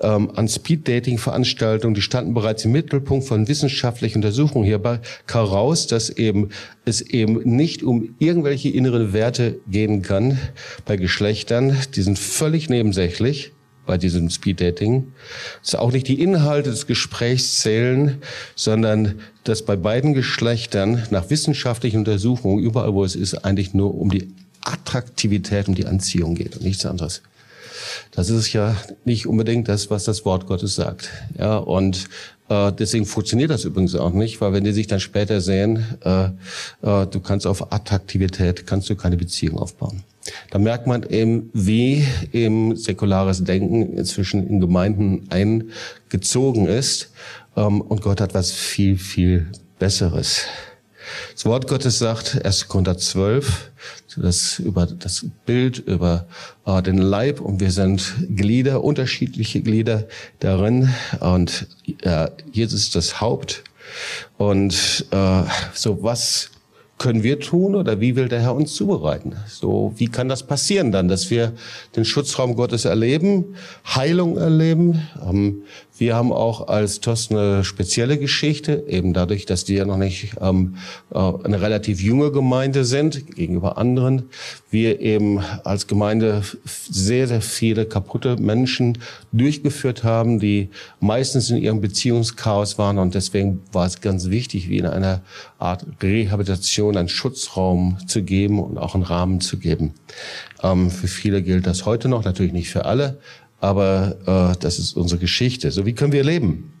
ähm, 0.00 0.30
an 0.34 0.48
Speed-Dating-Veranstaltungen, 0.48 1.94
die 1.94 2.02
standen 2.02 2.34
bereits 2.34 2.64
im 2.64 2.72
Mittelpunkt 2.72 3.26
von 3.26 3.48
wissenschaftlichen 3.48 4.18
Untersuchungen. 4.18 4.64
Hierbei 4.64 5.00
kam 5.26 5.46
raus, 5.46 5.86
dass 5.86 6.10
eben 6.10 6.48
es 6.84 7.00
eben 7.00 7.40
nicht 7.44 7.82
um 7.82 8.14
irgendwelche 8.18 8.70
inneren 8.70 9.12
Werte 9.12 9.60
gehen 9.70 10.02
kann 10.02 10.38
bei 10.84 10.96
Geschlechtern. 10.96 11.76
Die 11.94 12.02
sind 12.02 12.18
völlig 12.18 12.68
nebensächlich 12.68 13.52
bei 13.86 13.98
diesem 13.98 14.30
Speed-Dating. 14.30 15.12
Ist 15.62 15.78
auch 15.78 15.92
nicht 15.92 16.08
die 16.08 16.20
Inhalte 16.20 16.70
des 16.70 16.86
Gesprächs 16.86 17.60
zählen, 17.60 18.22
sondern 18.54 19.20
dass 19.44 19.64
bei 19.64 19.76
beiden 19.76 20.14
Geschlechtern 20.14 21.06
nach 21.10 21.30
wissenschaftlichen 21.30 21.98
Untersuchungen, 21.98 22.62
überall 22.62 22.94
wo 22.94 23.04
es 23.04 23.16
ist, 23.16 23.44
eigentlich 23.44 23.74
nur 23.74 23.94
um 23.94 24.10
die 24.10 24.32
Attraktivität, 24.62 25.68
um 25.68 25.74
die 25.74 25.86
Anziehung 25.86 26.34
geht 26.34 26.56
und 26.56 26.64
nichts 26.64 26.86
anderes. 26.86 27.22
Das 28.12 28.30
ist 28.30 28.52
ja 28.52 28.76
nicht 29.04 29.26
unbedingt 29.26 29.68
das, 29.68 29.90
was 29.90 30.04
das 30.04 30.24
Wort 30.24 30.46
Gottes 30.46 30.74
sagt. 30.74 31.10
Ja, 31.38 31.56
und 31.56 32.08
äh, 32.48 32.72
deswegen 32.72 33.06
funktioniert 33.06 33.50
das 33.50 33.64
übrigens 33.64 33.94
auch 33.94 34.12
nicht, 34.12 34.40
weil 34.40 34.52
wenn 34.52 34.64
die 34.64 34.72
sich 34.72 34.86
dann 34.86 35.00
später 35.00 35.40
sehen, 35.40 35.84
äh, 36.04 36.24
äh, 36.82 37.06
du 37.06 37.20
kannst 37.20 37.46
auf 37.46 37.72
Attraktivität, 37.72 38.66
kannst 38.66 38.90
du 38.90 38.96
keine 38.96 39.16
Beziehung 39.16 39.58
aufbauen. 39.58 40.02
Da 40.50 40.58
merkt 40.58 40.86
man 40.86 41.02
eben, 41.04 41.50
wie 41.52 42.06
eben 42.32 42.76
säkulares 42.76 43.42
Denken 43.44 43.96
inzwischen 43.96 44.46
in 44.46 44.60
Gemeinden 44.60 45.26
eingezogen 45.30 46.66
ist. 46.66 47.10
Ähm, 47.56 47.80
und 47.80 48.02
Gott 48.02 48.20
hat 48.20 48.34
was 48.34 48.52
viel, 48.52 48.98
viel 48.98 49.46
Besseres. 49.78 50.44
Das 51.34 51.44
Wort 51.46 51.66
Gottes 51.66 51.98
sagt, 51.98 52.44
1. 52.44 52.68
Korinther 52.68 52.98
12, 52.98 53.70
das 54.16 54.58
über 54.58 54.86
das 54.86 55.24
Bild, 55.46 55.78
über 55.78 56.26
äh, 56.66 56.82
den 56.82 56.98
Leib 56.98 57.40
und 57.40 57.60
wir 57.60 57.70
sind 57.70 58.12
Glieder, 58.28 58.84
unterschiedliche 58.84 59.60
Glieder 59.60 60.06
darin 60.40 60.90
und 61.20 61.66
äh, 62.02 62.28
Jesus 62.52 62.82
ist 62.82 62.94
das 62.94 63.20
Haupt. 63.20 63.64
Und 64.38 65.06
äh, 65.10 65.42
so 65.72 66.02
was 66.02 66.50
können 67.00 67.22
wir 67.22 67.40
tun 67.40 67.74
oder 67.74 67.98
wie 68.02 68.14
will 68.14 68.28
der 68.28 68.42
Herr 68.42 68.54
uns 68.54 68.74
zubereiten? 68.74 69.34
So, 69.48 69.94
wie 69.96 70.08
kann 70.08 70.28
das 70.28 70.42
passieren 70.42 70.92
dann, 70.92 71.08
dass 71.08 71.30
wir 71.30 71.54
den 71.96 72.04
Schutzraum 72.04 72.54
Gottes 72.54 72.84
erleben, 72.84 73.56
Heilung 73.86 74.36
erleben? 74.36 75.08
Ähm, 75.26 75.62
wir 76.00 76.16
haben 76.16 76.32
auch 76.32 76.68
als 76.68 77.00
TOS 77.00 77.30
eine 77.30 77.62
spezielle 77.62 78.16
Geschichte, 78.16 78.84
eben 78.88 79.12
dadurch, 79.12 79.44
dass 79.44 79.64
die 79.64 79.74
ja 79.74 79.84
noch 79.84 79.98
nicht 79.98 80.34
ähm, 80.40 80.76
äh, 81.12 81.18
eine 81.18 81.60
relativ 81.60 82.00
junge 82.00 82.32
Gemeinde 82.32 82.86
sind 82.86 83.36
gegenüber 83.36 83.76
anderen. 83.76 84.30
Wir 84.70 85.00
eben 85.00 85.40
als 85.62 85.86
Gemeinde 85.86 86.42
sehr, 86.64 87.28
sehr 87.28 87.42
viele 87.42 87.84
kaputte 87.84 88.36
Menschen 88.36 88.96
durchgeführt 89.32 90.02
haben, 90.02 90.38
die 90.38 90.70
meistens 91.00 91.50
in 91.50 91.58
ihrem 91.58 91.82
Beziehungschaos 91.82 92.78
waren. 92.78 92.96
Und 92.96 93.14
deswegen 93.14 93.60
war 93.72 93.84
es 93.84 94.00
ganz 94.00 94.30
wichtig, 94.30 94.70
wie 94.70 94.78
in 94.78 94.86
einer 94.86 95.20
Art 95.58 95.84
Rehabilitation 96.02 96.96
einen 96.96 97.10
Schutzraum 97.10 97.98
zu 98.06 98.22
geben 98.22 98.58
und 98.58 98.78
auch 98.78 98.94
einen 98.94 99.04
Rahmen 99.04 99.42
zu 99.42 99.58
geben. 99.58 99.92
Ähm, 100.62 100.90
für 100.90 101.08
viele 101.08 101.42
gilt 101.42 101.66
das 101.66 101.84
heute 101.84 102.08
noch, 102.08 102.24
natürlich 102.24 102.52
nicht 102.52 102.70
für 102.70 102.86
alle, 102.86 103.18
aber 103.60 104.54
äh, 104.54 104.58
das 104.60 104.78
ist 104.78 104.96
unsere 104.96 105.20
Geschichte. 105.20 105.70
So, 105.70 105.86
wie 105.86 105.94
können 105.94 106.12
wir 106.12 106.24
leben? 106.24 106.72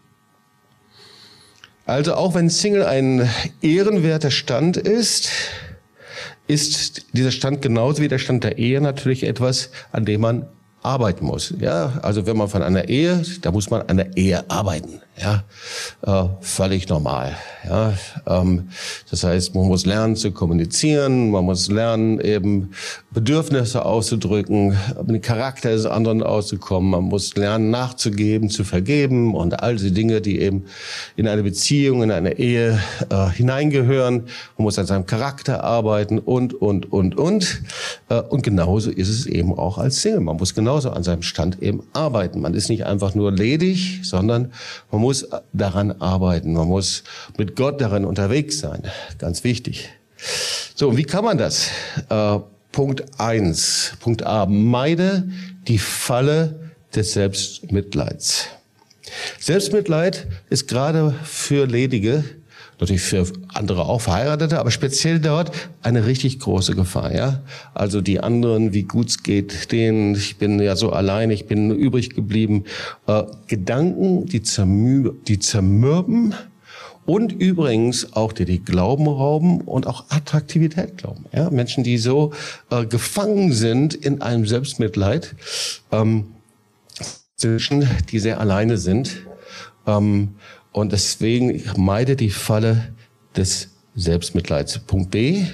Also 1.86 2.14
auch 2.14 2.34
wenn 2.34 2.50
Single 2.50 2.84
ein 2.84 3.28
ehrenwerter 3.62 4.30
Stand 4.30 4.76
ist, 4.76 5.30
ist 6.46 7.06
dieser 7.12 7.30
Stand 7.30 7.62
genauso 7.62 8.02
wie 8.02 8.08
der 8.08 8.18
Stand 8.18 8.44
der 8.44 8.58
Ehe 8.58 8.80
natürlich 8.80 9.24
etwas, 9.24 9.70
an 9.92 10.04
dem 10.04 10.20
man 10.20 10.46
arbeiten 10.82 11.26
muss. 11.26 11.54
Ja, 11.58 11.98
also 12.02 12.26
wenn 12.26 12.36
man 12.36 12.48
von 12.48 12.62
einer 12.62 12.88
Ehe, 12.88 13.22
da 13.42 13.50
muss 13.50 13.70
man 13.70 13.82
an 13.82 13.98
der 13.98 14.16
Ehe 14.16 14.48
arbeiten. 14.50 15.00
Ja, 15.20 15.44
äh, 16.06 16.28
völlig 16.40 16.88
normal. 16.88 17.36
Ja, 17.68 17.92
ähm, 18.26 18.70
das 19.10 19.22
heißt, 19.22 19.54
man 19.54 19.66
muss 19.66 19.84
lernen 19.84 20.16
zu 20.16 20.32
kommunizieren, 20.32 21.30
man 21.30 21.44
muss 21.44 21.70
lernen 21.70 22.20
eben 22.20 22.70
Bedürfnisse 23.10 23.84
auszudrücken, 23.84 24.78
den 25.02 25.20
Charakter 25.20 25.72
des 25.72 25.84
anderen 25.84 26.22
auszukommen, 26.22 26.90
man 26.90 27.04
muss 27.04 27.36
lernen 27.36 27.70
nachzugeben, 27.70 28.48
zu 28.48 28.64
vergeben 28.64 29.34
und 29.34 29.62
all 29.62 29.76
diese 29.76 29.92
Dinge, 29.92 30.22
die 30.22 30.40
eben 30.40 30.64
in 31.16 31.28
eine 31.28 31.42
Beziehung, 31.42 32.02
in 32.02 32.12
eine 32.12 32.38
Ehe 32.38 32.80
äh, 33.10 33.28
hineingehören. 33.28 34.22
Man 34.56 34.64
muss 34.64 34.78
an 34.78 34.86
seinem 34.86 35.04
Charakter 35.04 35.62
arbeiten 35.64 36.18
und 36.18 36.54
und 36.54 36.90
und 36.92 37.18
und 37.18 37.62
äh, 38.08 38.22
und 38.22 38.42
genauso 38.42 38.90
ist 38.90 39.10
es 39.10 39.26
eben 39.26 39.52
auch 39.58 39.76
als 39.76 40.00
Single. 40.00 40.20
Man 40.20 40.38
muss 40.38 40.54
genauso 40.54 40.90
an 40.90 41.02
seinem 41.02 41.22
Stand 41.22 41.62
eben 41.62 41.82
arbeiten. 41.92 42.40
Man 42.40 42.54
ist 42.54 42.70
nicht 42.70 42.86
einfach 42.86 43.14
nur 43.14 43.32
ledig, 43.32 44.00
sondern 44.02 44.52
man 44.90 45.02
muss 45.02 45.09
muss 45.10 45.26
daran 45.52 45.90
arbeiten. 46.00 46.52
Man 46.52 46.68
muss 46.68 47.02
mit 47.36 47.56
Gott 47.56 47.80
darin 47.80 48.04
unterwegs 48.04 48.60
sein. 48.60 48.84
Ganz 49.18 49.42
wichtig. 49.42 49.88
So, 50.76 50.96
wie 50.96 51.02
kann 51.02 51.24
man 51.24 51.36
das? 51.36 51.68
Äh, 52.08 52.38
Punkt 52.70 53.02
eins, 53.18 53.94
Punkt 53.98 54.22
A. 54.22 54.46
Meide 54.46 55.28
die 55.66 55.78
Falle 55.78 56.70
des 56.94 57.14
Selbstmitleids. 57.14 58.46
Selbstmitleid 59.40 60.28
ist 60.48 60.68
gerade 60.68 61.12
für 61.24 61.66
Ledige 61.66 62.22
natürlich 62.80 63.02
für 63.02 63.26
andere 63.48 63.84
auch 63.84 64.00
Verheiratete, 64.00 64.58
aber 64.58 64.70
speziell 64.70 65.20
dort 65.20 65.52
eine 65.82 66.06
richtig 66.06 66.38
große 66.38 66.74
Gefahr. 66.74 67.14
Ja, 67.14 67.42
also 67.74 68.00
die 68.00 68.20
anderen, 68.20 68.72
wie 68.72 68.84
gut's 68.84 69.22
geht, 69.22 69.72
denen 69.72 70.14
ich 70.14 70.38
bin 70.38 70.58
ja 70.60 70.76
so 70.76 70.90
allein, 70.90 71.30
ich 71.30 71.46
bin 71.46 71.70
übrig 71.70 72.10
geblieben. 72.10 72.64
Äh, 73.06 73.24
Gedanken, 73.46 74.26
die, 74.26 74.42
zermü 74.42 75.12
die 75.26 75.38
zermürben 75.38 76.34
und 77.06 77.32
übrigens 77.32 78.12
auch 78.14 78.32
die 78.32 78.44
die 78.44 78.62
Glauben 78.64 79.08
rauben 79.08 79.60
und 79.62 79.86
auch 79.86 80.04
Attraktivität 80.10 80.96
glauben. 80.96 81.24
Ja, 81.32 81.50
Menschen, 81.50 81.84
die 81.84 81.98
so 81.98 82.32
äh, 82.70 82.86
gefangen 82.86 83.52
sind 83.52 83.94
in 83.94 84.22
einem 84.22 84.46
Selbstmitleid, 84.46 85.34
ähm, 85.92 86.26
Menschen, 87.42 87.88
die 88.10 88.18
sehr 88.18 88.38
alleine 88.38 88.76
sind. 88.76 89.26
Ähm, 89.86 90.34
und 90.72 90.92
deswegen 90.92 91.62
meide 91.76 92.16
die 92.16 92.30
Falle 92.30 92.92
des 93.36 93.70
Selbstmitleids. 93.94 94.78
Punkt 94.80 95.10
B. 95.10 95.44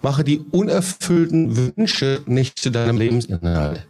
Mache 0.00 0.24
die 0.24 0.40
unerfüllten 0.50 1.56
Wünsche 1.56 2.22
nicht 2.26 2.58
zu 2.58 2.70
deinem 2.70 2.98
Lebensinhalt. 2.98 3.86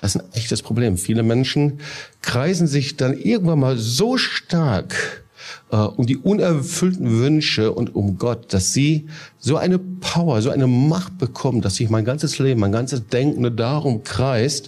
Das 0.00 0.14
ist 0.14 0.20
ein 0.20 0.32
echtes 0.32 0.62
Problem. 0.62 0.96
Viele 0.96 1.22
Menschen 1.22 1.80
kreisen 2.22 2.66
sich 2.66 2.96
dann 2.96 3.16
irgendwann 3.16 3.60
mal 3.60 3.76
so 3.76 4.16
stark 4.16 5.24
äh, 5.70 5.76
um 5.76 6.06
die 6.06 6.16
unerfüllten 6.16 7.18
Wünsche 7.18 7.72
und 7.72 7.94
um 7.94 8.18
Gott, 8.18 8.52
dass 8.52 8.72
sie 8.72 9.06
so 9.46 9.56
eine 9.56 9.78
Power, 9.78 10.42
so 10.42 10.50
eine 10.50 10.66
Macht 10.66 11.18
bekommen, 11.18 11.60
dass 11.60 11.76
sich 11.76 11.88
mein 11.88 12.04
ganzes 12.04 12.40
Leben, 12.40 12.58
mein 12.58 12.72
ganzes 12.72 13.06
Denken 13.06 13.42
nur 13.42 13.52
darum 13.52 14.02
kreist. 14.02 14.66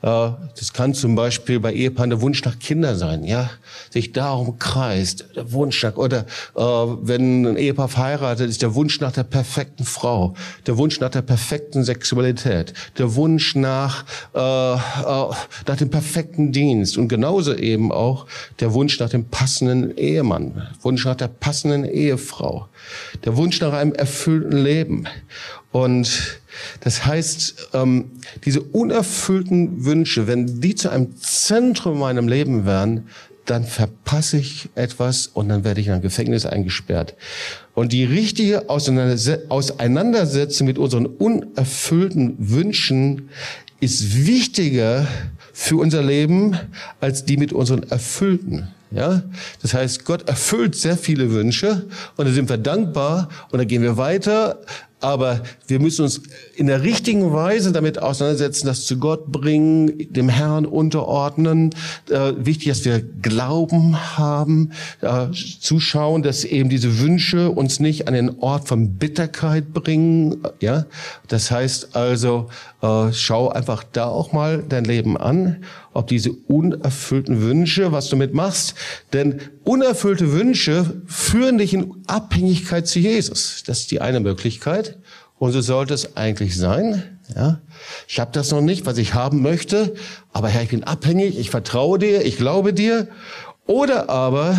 Äh, 0.00 0.30
das 0.58 0.72
kann 0.72 0.94
zum 0.94 1.14
Beispiel 1.14 1.60
bei 1.60 1.74
Ehepaaren 1.74 2.08
der 2.08 2.22
Wunsch 2.22 2.42
nach 2.42 2.58
Kindern 2.58 2.96
sein, 2.96 3.24
ja, 3.24 3.50
sich 3.90 4.12
darum 4.12 4.58
kreist, 4.58 5.26
der 5.36 5.52
Wunsch 5.52 5.82
nach, 5.82 5.96
oder 5.96 6.20
äh, 6.56 6.60
wenn 6.62 7.46
ein 7.46 7.56
Ehepaar 7.58 7.88
verheiratet 7.88 8.48
ist, 8.48 8.62
der 8.62 8.74
Wunsch 8.74 8.98
nach 8.98 9.12
der 9.12 9.24
perfekten 9.24 9.84
Frau, 9.84 10.32
der 10.66 10.78
Wunsch 10.78 11.00
nach 11.00 11.10
der 11.10 11.20
perfekten 11.22 11.84
Sexualität, 11.84 12.72
der 12.96 13.14
Wunsch 13.16 13.54
nach, 13.54 14.06
äh, 14.32 14.38
nach 14.38 15.76
dem 15.78 15.90
perfekten 15.90 16.50
Dienst. 16.50 16.96
Und 16.96 17.08
genauso 17.08 17.54
eben 17.54 17.92
auch 17.92 18.24
der 18.58 18.72
Wunsch 18.72 18.98
nach 18.98 19.10
dem 19.10 19.26
passenden 19.26 19.94
Ehemann, 19.98 20.66
Wunsch 20.80 21.04
nach 21.04 21.16
der 21.16 21.28
passenden 21.28 21.84
Ehefrau, 21.84 22.68
der 23.24 23.36
Wunsch 23.36 23.60
nach 23.60 23.72
einem 23.72 23.92
erfüllten 23.92 24.56
Leben. 24.56 25.06
Und 25.72 26.40
das 26.80 27.04
heißt, 27.04 27.70
ähm, 27.74 28.12
diese 28.44 28.60
unerfüllten 28.60 29.84
Wünsche, 29.84 30.26
wenn 30.26 30.60
die 30.60 30.74
zu 30.74 30.90
einem 30.90 31.16
Zentrum 31.18 31.94
in 31.94 32.00
meinem 32.00 32.28
Leben 32.28 32.64
werden, 32.64 33.08
dann 33.44 33.64
verpasse 33.64 34.38
ich 34.38 34.70
etwas 34.74 35.26
und 35.26 35.48
dann 35.48 35.64
werde 35.64 35.80
ich 35.80 35.88
in 35.88 35.92
ein 35.92 36.00
Gefängnis 36.00 36.46
eingesperrt. 36.46 37.14
Und 37.74 37.92
die 37.92 38.04
richtige 38.04 38.70
Auseinandersetzung 38.70 40.66
mit 40.66 40.78
unseren 40.78 41.06
unerfüllten 41.06 42.36
Wünschen 42.38 43.28
ist 43.80 44.26
wichtiger 44.26 45.06
für 45.52 45.76
unser 45.76 46.02
Leben 46.02 46.56
als 47.00 47.24
die 47.24 47.36
mit 47.36 47.52
unseren 47.52 47.82
erfüllten. 47.82 48.68
Ja, 48.94 49.22
das 49.60 49.74
heißt, 49.74 50.04
Gott 50.04 50.28
erfüllt 50.28 50.76
sehr 50.76 50.96
viele 50.96 51.32
Wünsche 51.32 51.86
und 52.16 52.26
da 52.26 52.32
sind 52.32 52.48
wir 52.48 52.58
dankbar 52.58 53.28
und 53.50 53.58
dann 53.58 53.66
gehen 53.66 53.82
wir 53.82 53.96
weiter. 53.96 54.60
aber 55.04 55.42
wir 55.66 55.80
müssen 55.80 56.02
uns 56.02 56.22
in 56.56 56.66
der 56.66 56.82
richtigen 56.82 57.32
Weise 57.32 57.72
damit 57.72 58.00
auseinandersetzen, 58.00 58.66
das 58.66 58.86
zu 58.86 58.98
Gott 58.98 59.26
bringen, 59.26 60.10
dem 60.10 60.30
Herrn 60.30 60.64
unterordnen. 60.64 61.70
Äh, 62.08 62.32
wichtig, 62.38 62.68
dass 62.68 62.84
wir 62.86 63.02
Glauben 63.02 63.98
haben, 64.16 64.72
äh, 65.02 65.26
zuschauen, 65.60 66.22
dass 66.22 66.44
eben 66.44 66.70
diese 66.70 67.00
Wünsche 67.00 67.50
uns 67.50 67.80
nicht 67.80 68.08
an 68.08 68.14
den 68.14 68.38
Ort 68.40 68.66
von 68.66 68.94
Bitterkeit 68.94 69.74
bringen. 69.74 70.38
Ja, 70.60 70.86
das 71.28 71.50
heißt 71.50 71.94
also, 71.94 72.48
äh, 72.80 73.12
schau 73.12 73.50
einfach 73.50 73.84
da 73.84 74.06
auch 74.06 74.32
mal 74.32 74.64
dein 74.66 74.84
Leben 74.84 75.18
an 75.18 75.64
ob 75.94 76.08
diese 76.08 76.32
unerfüllten 76.32 77.40
Wünsche, 77.40 77.92
was 77.92 78.08
du 78.08 78.16
mitmachst. 78.16 78.74
Denn 79.12 79.40
unerfüllte 79.64 80.32
Wünsche 80.32 81.02
führen 81.06 81.58
dich 81.58 81.72
in 81.72 81.94
Abhängigkeit 82.06 82.86
zu 82.86 82.98
Jesus. 82.98 83.62
Das 83.66 83.80
ist 83.80 83.90
die 83.90 84.00
eine 84.00 84.20
Möglichkeit. 84.20 84.98
Und 85.38 85.52
so 85.52 85.60
sollte 85.60 85.94
es 85.94 86.16
eigentlich 86.16 86.56
sein. 86.56 87.18
Ja, 87.34 87.60
ich 88.06 88.20
habe 88.20 88.32
das 88.32 88.50
noch 88.50 88.60
nicht, 88.60 88.86
was 88.86 88.98
ich 88.98 89.14
haben 89.14 89.40
möchte, 89.40 89.94
aber 90.32 90.48
Herr, 90.48 90.62
ich 90.62 90.68
bin 90.68 90.84
abhängig, 90.84 91.38
ich 91.38 91.48
vertraue 91.48 91.98
dir, 91.98 92.24
ich 92.24 92.36
glaube 92.36 92.74
dir. 92.74 93.08
Oder 93.66 94.10
aber 94.10 94.58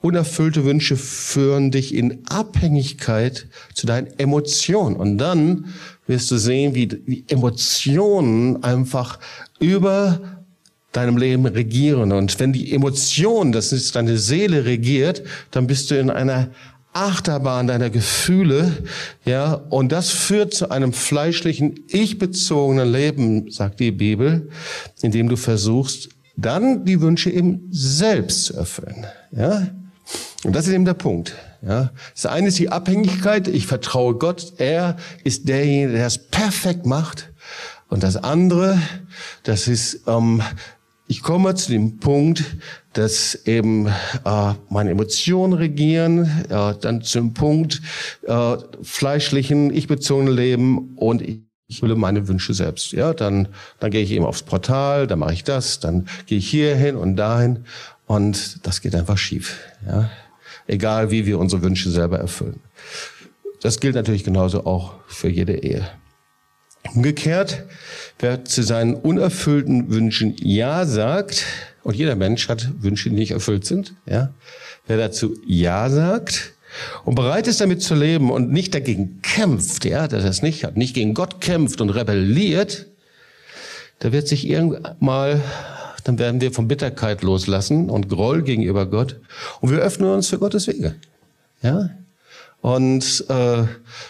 unerfüllte 0.00 0.64
Wünsche 0.64 0.96
führen 0.96 1.70
dich 1.70 1.94
in 1.94 2.26
Abhängigkeit 2.28 3.48
zu 3.74 3.86
deinen 3.86 4.08
Emotionen. 4.18 4.96
Und 4.96 5.18
dann 5.18 5.66
wirst 6.06 6.30
du 6.30 6.38
sehen, 6.38 6.74
wie 6.74 6.86
die 6.86 7.24
Emotionen 7.28 8.62
einfach 8.62 9.18
über 9.58 10.20
deinem 10.92 11.16
Leben 11.16 11.46
regieren. 11.46 12.12
Und 12.12 12.40
wenn 12.40 12.52
die 12.52 12.72
Emotion, 12.72 13.52
das 13.52 13.72
ist 13.72 13.94
deine 13.94 14.18
Seele 14.18 14.64
regiert, 14.64 15.22
dann 15.50 15.66
bist 15.66 15.90
du 15.90 15.98
in 15.98 16.10
einer 16.10 16.50
Achterbahn 16.92 17.68
deiner 17.68 17.88
Gefühle, 17.88 18.72
ja, 19.24 19.52
und 19.52 19.92
das 19.92 20.10
führt 20.10 20.54
zu 20.54 20.70
einem 20.72 20.92
fleischlichen, 20.92 21.78
ich-bezogenen 21.86 22.90
Leben, 22.90 23.50
sagt 23.50 23.78
die 23.78 23.92
Bibel, 23.92 24.50
in 25.00 25.12
dem 25.12 25.28
du 25.28 25.36
versuchst, 25.36 26.08
dann 26.36 26.84
die 26.84 27.00
Wünsche 27.00 27.30
eben 27.30 27.68
selbst 27.70 28.46
zu 28.46 28.54
erfüllen, 28.54 29.06
ja. 29.30 29.68
Und 30.44 30.56
das 30.56 30.66
ist 30.66 30.72
eben 30.72 30.84
der 30.84 30.94
Punkt. 30.94 31.34
Ja, 31.62 31.90
das 32.14 32.26
eine 32.26 32.48
ist 32.48 32.58
die 32.58 32.70
Abhängigkeit. 32.70 33.46
Ich 33.48 33.66
vertraue 33.66 34.14
Gott. 34.14 34.54
Er 34.56 34.96
ist 35.24 35.48
derjenige, 35.48 35.92
der 35.92 36.06
es 36.06 36.18
perfekt 36.18 36.86
macht. 36.86 37.32
Und 37.88 38.02
das 38.02 38.16
andere, 38.16 38.78
das 39.42 39.68
ist, 39.68 40.02
ähm, 40.06 40.42
ich 41.08 41.22
komme 41.22 41.54
zu 41.56 41.72
dem 41.72 41.98
Punkt, 41.98 42.44
dass 42.94 43.34
eben 43.44 43.88
äh, 43.88 44.54
meine 44.70 44.90
Emotionen 44.90 45.52
regieren, 45.52 46.44
äh, 46.48 46.74
dann 46.80 47.02
zum 47.02 47.34
Punkt 47.34 47.82
äh, 48.26 48.56
fleischlichen, 48.82 49.74
ich-bezogenen 49.74 50.34
Leben 50.34 50.94
und 50.96 51.22
ich 51.22 51.40
ich 51.70 51.82
will 51.82 51.94
meine 51.94 52.26
Wünsche 52.26 52.52
selbst. 52.52 52.90
Ja, 52.90 53.14
dann, 53.14 53.46
dann 53.78 53.92
gehe 53.92 54.02
ich 54.02 54.10
eben 54.10 54.24
aufs 54.24 54.42
Portal, 54.42 55.06
dann 55.06 55.20
mache 55.20 55.34
ich 55.34 55.44
das, 55.44 55.78
dann 55.78 56.08
gehe 56.26 56.38
ich 56.38 56.50
hier 56.50 56.74
hin 56.74 56.96
und 56.96 57.14
dahin 57.14 57.60
und 58.06 58.66
das 58.66 58.80
geht 58.80 58.96
einfach 58.96 59.16
schief. 59.16 59.56
Ja 59.86 60.10
egal 60.70 61.10
wie 61.10 61.26
wir 61.26 61.38
unsere 61.38 61.62
Wünsche 61.62 61.90
selber 61.90 62.18
erfüllen. 62.18 62.60
Das 63.60 63.80
gilt 63.80 63.94
natürlich 63.94 64.24
genauso 64.24 64.64
auch 64.64 64.94
für 65.06 65.28
jede 65.28 65.62
Ehe. 65.62 65.86
Umgekehrt, 66.94 67.64
wer 68.18 68.44
zu 68.44 68.62
seinen 68.62 68.94
unerfüllten 68.94 69.90
Wünschen 69.90 70.34
Ja 70.38 70.86
sagt, 70.86 71.44
und 71.82 71.94
jeder 71.94 72.14
Mensch 72.14 72.48
hat 72.48 72.70
Wünsche, 72.82 73.10
die 73.10 73.16
nicht 73.16 73.32
erfüllt 73.32 73.66
sind, 73.66 73.94
ja, 74.06 74.32
wer 74.86 74.96
dazu 74.96 75.36
Ja 75.46 75.90
sagt 75.90 76.52
und 77.04 77.14
bereit 77.16 77.46
ist, 77.48 77.60
damit 77.60 77.82
zu 77.82 77.94
leben 77.94 78.30
und 78.30 78.50
nicht 78.50 78.74
dagegen 78.74 79.20
kämpft, 79.22 79.84
ja, 79.84 80.08
der 80.08 80.20
das 80.20 80.42
nicht 80.42 80.64
hat, 80.64 80.76
nicht 80.76 80.94
gegen 80.94 81.14
Gott 81.14 81.40
kämpft 81.40 81.80
und 81.80 81.90
rebelliert, 81.90 82.86
der 84.02 84.12
wird 84.12 84.28
sich 84.28 84.48
irgendwann 84.48 84.96
mal 85.00 85.42
dann 86.04 86.18
werden 86.18 86.40
wir 86.40 86.52
von 86.52 86.68
Bitterkeit 86.68 87.22
loslassen 87.22 87.90
und 87.90 88.08
Groll 88.08 88.42
gegenüber 88.42 88.86
Gott 88.86 89.20
und 89.60 89.70
wir 89.70 89.78
öffnen 89.78 90.10
uns 90.10 90.28
für 90.28 90.38
Gottes 90.38 90.66
Wege. 90.66 90.96
Ja? 91.62 91.90
Und 92.62 93.24
äh, 93.28 93.64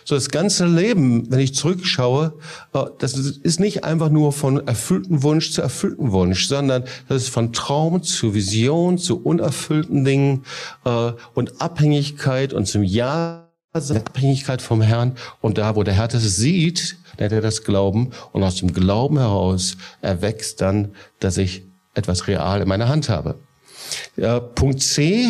so 0.05 0.15
das 0.17 0.29
ganze 0.31 0.67
Leben, 0.67 1.31
wenn 1.31 1.39
ich 1.39 1.55
zurückschaue, 1.55 2.35
äh, 2.73 2.85
das 2.99 3.15
ist 3.15 3.61
nicht 3.61 3.85
einfach 3.85 4.11
nur 4.11 4.33
von 4.33 4.67
erfüllten 4.67 5.23
Wunsch 5.23 5.53
zu 5.53 5.63
erfüllten 5.63 6.11
Wunsch, 6.11 6.49
sondern 6.49 6.83
das 7.09 7.23
ist 7.23 7.29
von 7.29 7.53
Traum 7.53 8.03
zu 8.03 8.35
Vision, 8.35 8.99
zu 8.99 9.23
unerfüllten 9.23 10.05
Dingen 10.05 10.45
äh, 10.85 11.13
und 11.35 11.61
Abhängigkeit 11.61 12.53
und 12.53 12.67
zum 12.67 12.83
Ja 12.83 13.47
Abhängigkeit 13.73 14.63
vom 14.63 14.83
Herrn. 14.83 15.15
Und 15.41 15.59
da, 15.59 15.77
wo 15.77 15.85
der 15.85 15.95
Herr 15.95 16.09
das 16.09 16.25
sieht, 16.25 16.97
nennt 17.21 17.33
er 17.33 17.41
das 17.41 17.63
Glauben. 17.63 18.11
Und 18.33 18.43
aus 18.43 18.57
dem 18.57 18.73
Glauben 18.73 19.19
heraus 19.19 19.77
erwächst 20.01 20.61
dann, 20.61 20.91
dass 21.21 21.37
ich 21.37 21.63
etwas 21.95 22.27
real 22.27 22.61
in 22.61 22.69
meiner 22.69 22.89
Hand 22.89 23.09
habe. 23.09 23.37
Ja, 24.17 24.41
Punkt 24.41 24.83
C, 24.83 25.29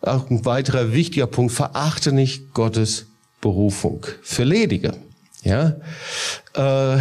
auch 0.00 0.30
ein 0.30 0.44
weiterer 0.44 0.92
wichtiger 0.92 1.26
Punkt, 1.26 1.52
verachte 1.52 2.12
nicht 2.12 2.54
Gottes 2.54 3.06
Berufung 3.40 4.06
für 4.22 4.44
Ledige. 4.44 4.94
Ja, 5.42 5.76
äh, 6.54 6.98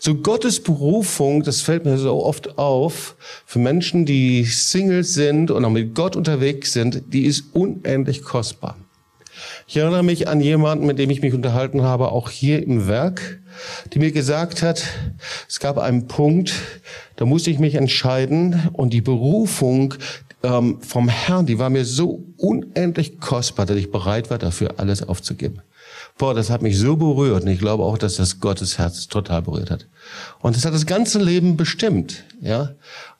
so 0.00 0.16
Gottes 0.16 0.60
Berufung, 0.60 1.44
das 1.44 1.60
fällt 1.60 1.84
mir 1.84 1.98
so 1.98 2.24
oft 2.24 2.58
auf, 2.58 3.14
für 3.46 3.60
Menschen, 3.60 4.04
die 4.04 4.44
Single 4.44 5.04
sind 5.04 5.52
und 5.52 5.64
auch 5.64 5.70
mit 5.70 5.94
Gott 5.94 6.16
unterwegs 6.16 6.72
sind, 6.72 7.04
die 7.12 7.26
ist 7.26 7.44
unendlich 7.52 8.24
kostbar. 8.24 8.76
Ich 9.70 9.76
erinnere 9.76 10.02
mich 10.02 10.26
an 10.26 10.40
jemanden, 10.40 10.84
mit 10.84 10.98
dem 10.98 11.10
ich 11.10 11.22
mich 11.22 11.32
unterhalten 11.32 11.82
habe, 11.82 12.10
auch 12.10 12.28
hier 12.28 12.60
im 12.60 12.88
Werk, 12.88 13.38
die 13.92 14.00
mir 14.00 14.10
gesagt 14.10 14.64
hat, 14.64 14.82
es 15.48 15.60
gab 15.60 15.78
einen 15.78 16.08
Punkt, 16.08 16.54
da 17.14 17.24
musste 17.24 17.52
ich 17.52 17.60
mich 17.60 17.76
entscheiden 17.76 18.68
und 18.72 18.92
die 18.92 19.00
Berufung 19.00 19.94
ähm, 20.42 20.80
vom 20.80 21.08
Herrn, 21.08 21.46
die 21.46 21.60
war 21.60 21.70
mir 21.70 21.84
so 21.84 22.24
unendlich 22.36 23.20
kostbar, 23.20 23.64
dass 23.64 23.76
ich 23.76 23.92
bereit 23.92 24.28
war, 24.28 24.38
dafür 24.38 24.74
alles 24.78 25.04
aufzugeben. 25.04 25.62
Boah, 26.18 26.34
das 26.34 26.50
hat 26.50 26.62
mich 26.62 26.76
so 26.76 26.96
berührt 26.96 27.44
und 27.44 27.48
ich 27.48 27.60
glaube 27.60 27.84
auch, 27.84 27.96
dass 27.96 28.16
das 28.16 28.40
Gottes 28.40 28.76
Herz 28.76 29.06
total 29.06 29.42
berührt 29.42 29.70
hat. 29.70 29.86
Und 30.40 30.56
das 30.56 30.64
hat 30.64 30.74
das 30.74 30.86
ganze 30.86 31.22
Leben 31.22 31.56
bestimmt, 31.56 32.24
ja. 32.40 32.70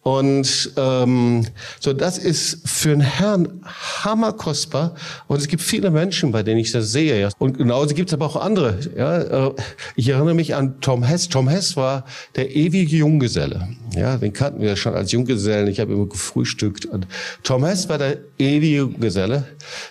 Und 0.02 0.72
ähm, 0.78 1.46
so, 1.78 1.92
das 1.92 2.16
ist 2.16 2.66
für 2.66 2.88
den 2.88 3.02
Herrn 3.02 3.60
hammerkostbar. 4.02 4.94
Und 5.26 5.38
es 5.38 5.46
gibt 5.46 5.62
viele 5.62 5.90
Menschen, 5.90 6.32
bei 6.32 6.42
denen 6.42 6.58
ich 6.58 6.72
das 6.72 6.90
sehe. 6.90 7.20
Ja. 7.20 7.28
Und 7.38 7.58
genauso 7.58 7.94
gibt 7.94 8.08
es 8.08 8.14
aber 8.14 8.24
auch 8.24 8.36
andere. 8.36 8.78
Ja. 8.96 9.48
Äh, 9.48 9.52
ich 9.96 10.08
erinnere 10.08 10.34
mich 10.34 10.54
an 10.54 10.80
Tom 10.80 11.02
Hess. 11.02 11.28
Tom 11.28 11.48
Hess 11.48 11.76
war 11.76 12.06
der 12.34 12.56
ewige 12.56 12.96
Junggeselle. 12.96 13.68
Ja, 13.94 14.16
den 14.16 14.32
kannten 14.32 14.62
wir 14.62 14.76
schon 14.76 14.94
als 14.94 15.12
Junggesellen. 15.12 15.68
Ich 15.68 15.80
habe 15.80 15.92
immer 15.92 16.06
gefrühstückt. 16.06 16.86
Und 16.86 17.06
Tom 17.42 17.64
Hess 17.64 17.90
war 17.90 17.98
der 17.98 18.18
ewige 18.38 18.76
Junggeselle. 18.76 19.44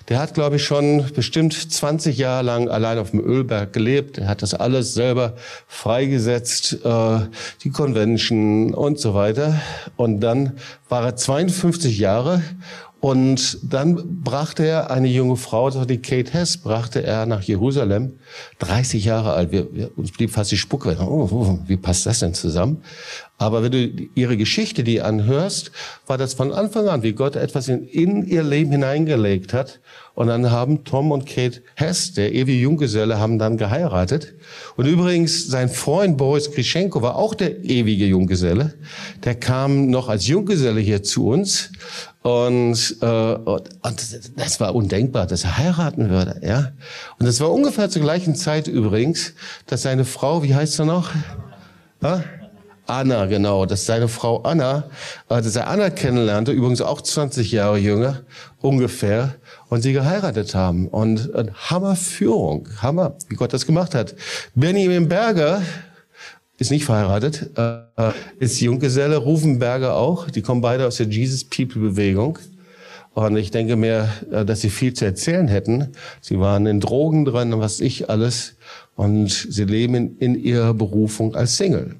Der 0.07 0.19
hat, 0.19 0.33
glaube 0.33 0.55
ich, 0.55 0.63
schon 0.63 1.05
bestimmt 1.13 1.53
20 1.53 2.17
Jahre 2.17 2.43
lang 2.43 2.67
allein 2.67 2.97
auf 2.97 3.11
dem 3.11 3.19
Ölberg 3.19 3.73
gelebt. 3.73 4.17
Er 4.17 4.27
hat 4.27 4.41
das 4.41 4.55
alles 4.55 4.95
selber 4.95 5.35
freigesetzt, 5.67 6.79
äh, 6.83 7.19
die 7.63 7.69
Convention 7.69 8.73
und 8.73 8.99
so 8.99 9.13
weiter. 9.13 9.61
Und 9.99 10.21
dann 10.21 10.53
war 10.87 11.03
er 11.03 11.17
52 11.17 11.99
Jahre 11.99 12.41
und 13.01 13.57
dann 13.69 14.21
brachte 14.23 14.65
er 14.65 14.91
eine 14.91 15.09
junge 15.09 15.35
Frau, 15.35 15.69
die 15.83 16.01
Kate 16.01 16.31
Hess, 16.31 16.55
brachte 16.55 17.03
er 17.03 17.25
nach 17.25 17.41
Jerusalem, 17.41 18.13
30 18.59 19.05
Jahre 19.05 19.33
alt. 19.33 19.51
Wir, 19.51 19.73
wir, 19.73 19.97
uns 19.97 20.11
blieb 20.11 20.31
fast 20.31 20.51
die 20.51 20.57
Spucke. 20.57 20.97
Oh, 20.99 21.29
oh, 21.31 21.59
wie 21.67 21.77
passt 21.77 22.05
das 22.05 22.19
denn 22.19 22.33
zusammen? 22.33 22.83
Aber 23.37 23.63
wenn 23.63 23.71
du 23.71 23.89
ihre 24.15 24.35
Geschichte, 24.35 24.83
die 24.83 25.01
anhörst, 25.01 25.71
war 26.07 26.17
das 26.17 26.33
von 26.33 26.51
Anfang 26.51 26.89
an, 26.89 27.03
wie 27.03 27.13
Gott 27.13 27.37
etwas 27.37 27.69
in, 27.69 27.87
in 27.87 28.25
ihr 28.25 28.43
Leben 28.43 28.71
hineingelegt 28.71 29.53
hat. 29.53 29.79
Und 30.13 30.27
dann 30.27 30.51
haben 30.51 30.83
Tom 30.83 31.13
und 31.13 31.25
Kate 31.25 31.61
Hess, 31.75 32.11
der 32.11 32.33
ewige 32.33 32.59
Junggeselle, 32.59 33.19
haben 33.19 33.39
dann 33.39 33.55
geheiratet. 33.55 34.33
Und 34.75 34.85
übrigens, 34.85 35.47
sein 35.47 35.69
Freund 35.69 36.17
Boris 36.17 36.51
Grischenko 36.51 37.01
war 37.01 37.15
auch 37.15 37.33
der 37.33 37.63
ewige 37.63 38.05
Junggeselle. 38.05 38.73
Der 39.23 39.35
kam 39.35 39.89
noch 39.89 40.09
als 40.09 40.27
Junggeselle 40.27 40.81
hier 40.81 41.03
zu 41.03 41.27
uns. 41.27 41.71
Und, 42.21 42.97
äh, 42.99 43.05
und 43.05 44.35
das 44.35 44.59
war 44.59 44.75
undenkbar, 44.75 45.25
dass 45.25 45.45
er 45.45 45.57
heiraten 45.57 46.09
würde. 46.09 46.41
Ja? 46.43 46.73
Und 47.17 47.25
das 47.25 47.39
war 47.39 47.49
ungefähr 47.49 47.89
zur 47.89 48.01
gleichen 48.01 48.18
Zeit 48.35 48.67
übrigens, 48.67 49.33
dass 49.65 49.83
seine 49.83 50.05
Frau, 50.05 50.43
wie 50.43 50.55
heißt 50.55 50.79
er 50.79 50.85
noch? 50.85 51.11
Ja? 52.01 52.23
Anna, 52.89 53.27
genau, 53.27 53.67
dass 53.67 53.85
seine 53.85 54.07
Frau 54.07 54.41
Anna, 54.41 54.89
äh, 55.29 55.41
dass 55.41 55.55
er 55.55 55.67
Anna 55.67 55.91
kennenlernte, 55.91 56.51
übrigens 56.51 56.81
auch 56.81 57.01
20 57.01 57.51
Jahre 57.51 57.77
jünger, 57.77 58.23
ungefähr, 58.61 59.35
und 59.69 59.83
sie 59.83 59.93
geheiratet 59.93 60.55
haben. 60.55 60.87
Und 60.87 61.33
äh, 61.35 61.45
Hammerführung, 61.53 62.67
Hammer, 62.81 63.15
wie 63.27 63.35
Gott 63.35 63.53
das 63.53 63.67
gemacht 63.67 63.93
hat. 63.93 64.15
Benjamin 64.55 65.07
Berger 65.07 65.61
ist 66.57 66.71
nicht 66.71 66.83
verheiratet, 66.83 67.51
äh, 67.55 68.11
ist 68.39 68.59
Junggeselle, 68.59 69.17
Rufen 69.17 69.59
Berger 69.59 69.95
auch, 69.95 70.29
die 70.29 70.41
kommen 70.41 70.61
beide 70.61 70.87
aus 70.87 70.97
der 70.97 71.07
Jesus 71.07 71.43
People 71.43 71.81
Bewegung. 71.81 72.39
Und 73.13 73.37
ich 73.37 73.51
denke 73.51 73.75
mir, 73.75 74.09
äh, 74.31 74.45
dass 74.45 74.61
sie 74.61 74.69
viel 74.69 74.93
zu 74.93 75.05
erzählen 75.05 75.47
hätten. 75.47 75.89
Sie 76.21 76.39
waren 76.39 76.65
in 76.65 76.79
Drogen 76.79 77.25
drin 77.25 77.53
und 77.53 77.59
was 77.59 77.79
ich 77.79 78.09
alles. 78.09 78.55
Und 78.95 79.29
sie 79.29 79.65
leben 79.65 80.17
in 80.19 80.35
ihrer 80.35 80.73
Berufung 80.73 81.35
als 81.35 81.57
Single. 81.57 81.95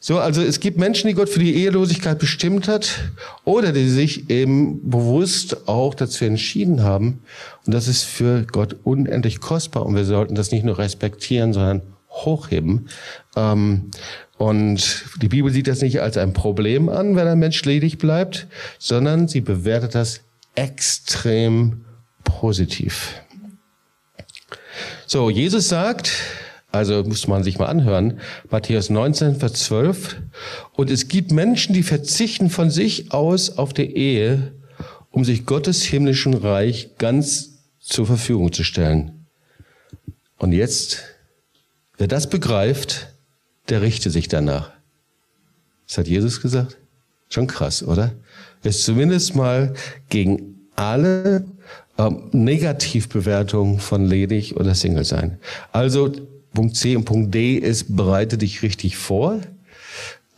So, 0.00 0.18
also 0.18 0.42
es 0.42 0.60
gibt 0.60 0.78
Menschen, 0.78 1.08
die 1.08 1.14
Gott 1.14 1.28
für 1.28 1.38
die 1.38 1.54
Ehelosigkeit 1.54 2.18
bestimmt 2.18 2.68
hat 2.68 3.12
oder 3.44 3.72
die 3.72 3.88
sich 3.88 4.28
eben 4.28 4.90
bewusst 4.90 5.68
auch 5.68 5.94
dazu 5.94 6.24
entschieden 6.24 6.82
haben. 6.82 7.22
Und 7.64 7.72
das 7.72 7.88
ist 7.88 8.02
für 8.02 8.44
Gott 8.50 8.76
unendlich 8.84 9.40
kostbar 9.40 9.86
und 9.86 9.94
wir 9.94 10.04
sollten 10.04 10.34
das 10.34 10.50
nicht 10.50 10.64
nur 10.64 10.78
respektieren, 10.78 11.52
sondern 11.52 11.82
hochheben. 12.10 12.88
Ähm, 13.36 13.90
und 14.36 15.04
die 15.22 15.28
Bibel 15.28 15.52
sieht 15.52 15.68
das 15.68 15.80
nicht 15.80 16.00
als 16.00 16.16
ein 16.16 16.32
Problem 16.32 16.88
an, 16.88 17.16
wenn 17.16 17.28
ein 17.28 17.38
Mensch 17.38 17.64
ledig 17.64 17.98
bleibt, 17.98 18.48
sondern 18.78 19.28
sie 19.28 19.40
bewertet 19.40 19.94
das 19.94 20.20
extrem 20.54 21.84
positiv. 22.24 23.20
So, 25.06 25.30
Jesus 25.30 25.68
sagt, 25.68 26.12
also 26.72 27.04
muss 27.04 27.28
man 27.28 27.44
sich 27.44 27.58
mal 27.58 27.66
anhören, 27.66 28.18
Matthäus 28.50 28.90
19, 28.90 29.36
Vers 29.36 29.52
12, 29.64 30.16
und 30.72 30.90
es 30.90 31.06
gibt 31.06 31.30
Menschen, 31.30 31.72
die 31.72 31.84
verzichten 31.84 32.50
von 32.50 32.70
sich 32.70 33.12
aus 33.12 33.58
auf 33.58 33.72
die 33.72 33.96
Ehe, 33.96 34.52
um 35.10 35.24
sich 35.24 35.46
Gottes 35.46 35.84
himmlischen 35.84 36.34
Reich 36.34 36.90
ganz 36.98 37.60
zur 37.78 38.06
Verfügung 38.06 38.52
zu 38.52 38.64
stellen. 38.64 39.26
Und 40.38 40.52
jetzt, 40.52 41.04
wer 41.96 42.08
das 42.08 42.28
begreift, 42.28 43.13
der 43.68 43.82
richte 43.82 44.10
sich 44.10 44.28
danach. 44.28 44.72
Das 45.86 45.98
hat 45.98 46.08
Jesus 46.08 46.40
gesagt. 46.40 46.76
Schon 47.28 47.46
krass, 47.46 47.82
oder? 47.82 48.12
Ist 48.62 48.84
zumindest 48.84 49.34
mal 49.34 49.74
gegen 50.08 50.68
alle 50.76 51.44
ähm, 51.98 52.28
Negativbewertungen 52.32 53.78
von 53.78 54.06
ledig 54.06 54.56
oder 54.56 54.74
Single 54.74 55.04
sein. 55.04 55.38
Also 55.72 56.12
Punkt 56.52 56.76
C 56.76 56.96
und 56.96 57.04
Punkt 57.04 57.34
D 57.34 57.56
ist, 57.56 57.96
bereite 57.96 58.38
dich 58.38 58.62
richtig 58.62 58.96
vor. 58.96 59.40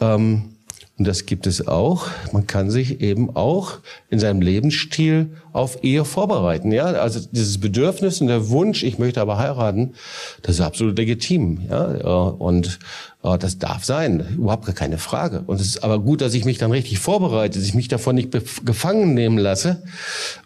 Ähm, 0.00 0.55
und 0.98 1.06
das 1.06 1.26
gibt 1.26 1.46
es 1.46 1.68
auch. 1.68 2.06
Man 2.32 2.46
kann 2.46 2.70
sich 2.70 3.02
eben 3.02 3.36
auch 3.36 3.78
in 4.08 4.18
seinem 4.18 4.40
Lebensstil 4.40 5.28
auf 5.52 5.84
Ehe 5.84 6.06
vorbereiten. 6.06 6.72
Ja, 6.72 6.86
also 6.86 7.20
dieses 7.32 7.60
Bedürfnis 7.60 8.22
und 8.22 8.28
der 8.28 8.48
Wunsch, 8.48 8.82
ich 8.82 8.98
möchte 8.98 9.20
aber 9.20 9.36
heiraten, 9.36 9.92
das 10.40 10.56
ist 10.56 10.60
absolut 10.62 10.96
legitim. 10.96 11.60
Ja, 11.68 11.84
und 12.28 12.78
äh, 13.22 13.36
das 13.36 13.58
darf 13.58 13.84
sein, 13.84 14.24
überhaupt 14.38 14.74
keine 14.74 14.96
Frage. 14.96 15.42
Und 15.46 15.60
es 15.60 15.66
ist 15.66 15.84
aber 15.84 15.98
gut, 15.98 16.22
dass 16.22 16.32
ich 16.32 16.46
mich 16.46 16.56
dann 16.56 16.70
richtig 16.70 16.98
vorbereite, 16.98 17.58
dass 17.58 17.68
ich 17.68 17.74
mich 17.74 17.88
davon 17.88 18.14
nicht 18.14 18.30
gefangen 18.64 19.12
nehmen 19.12 19.36
lasse. 19.36 19.82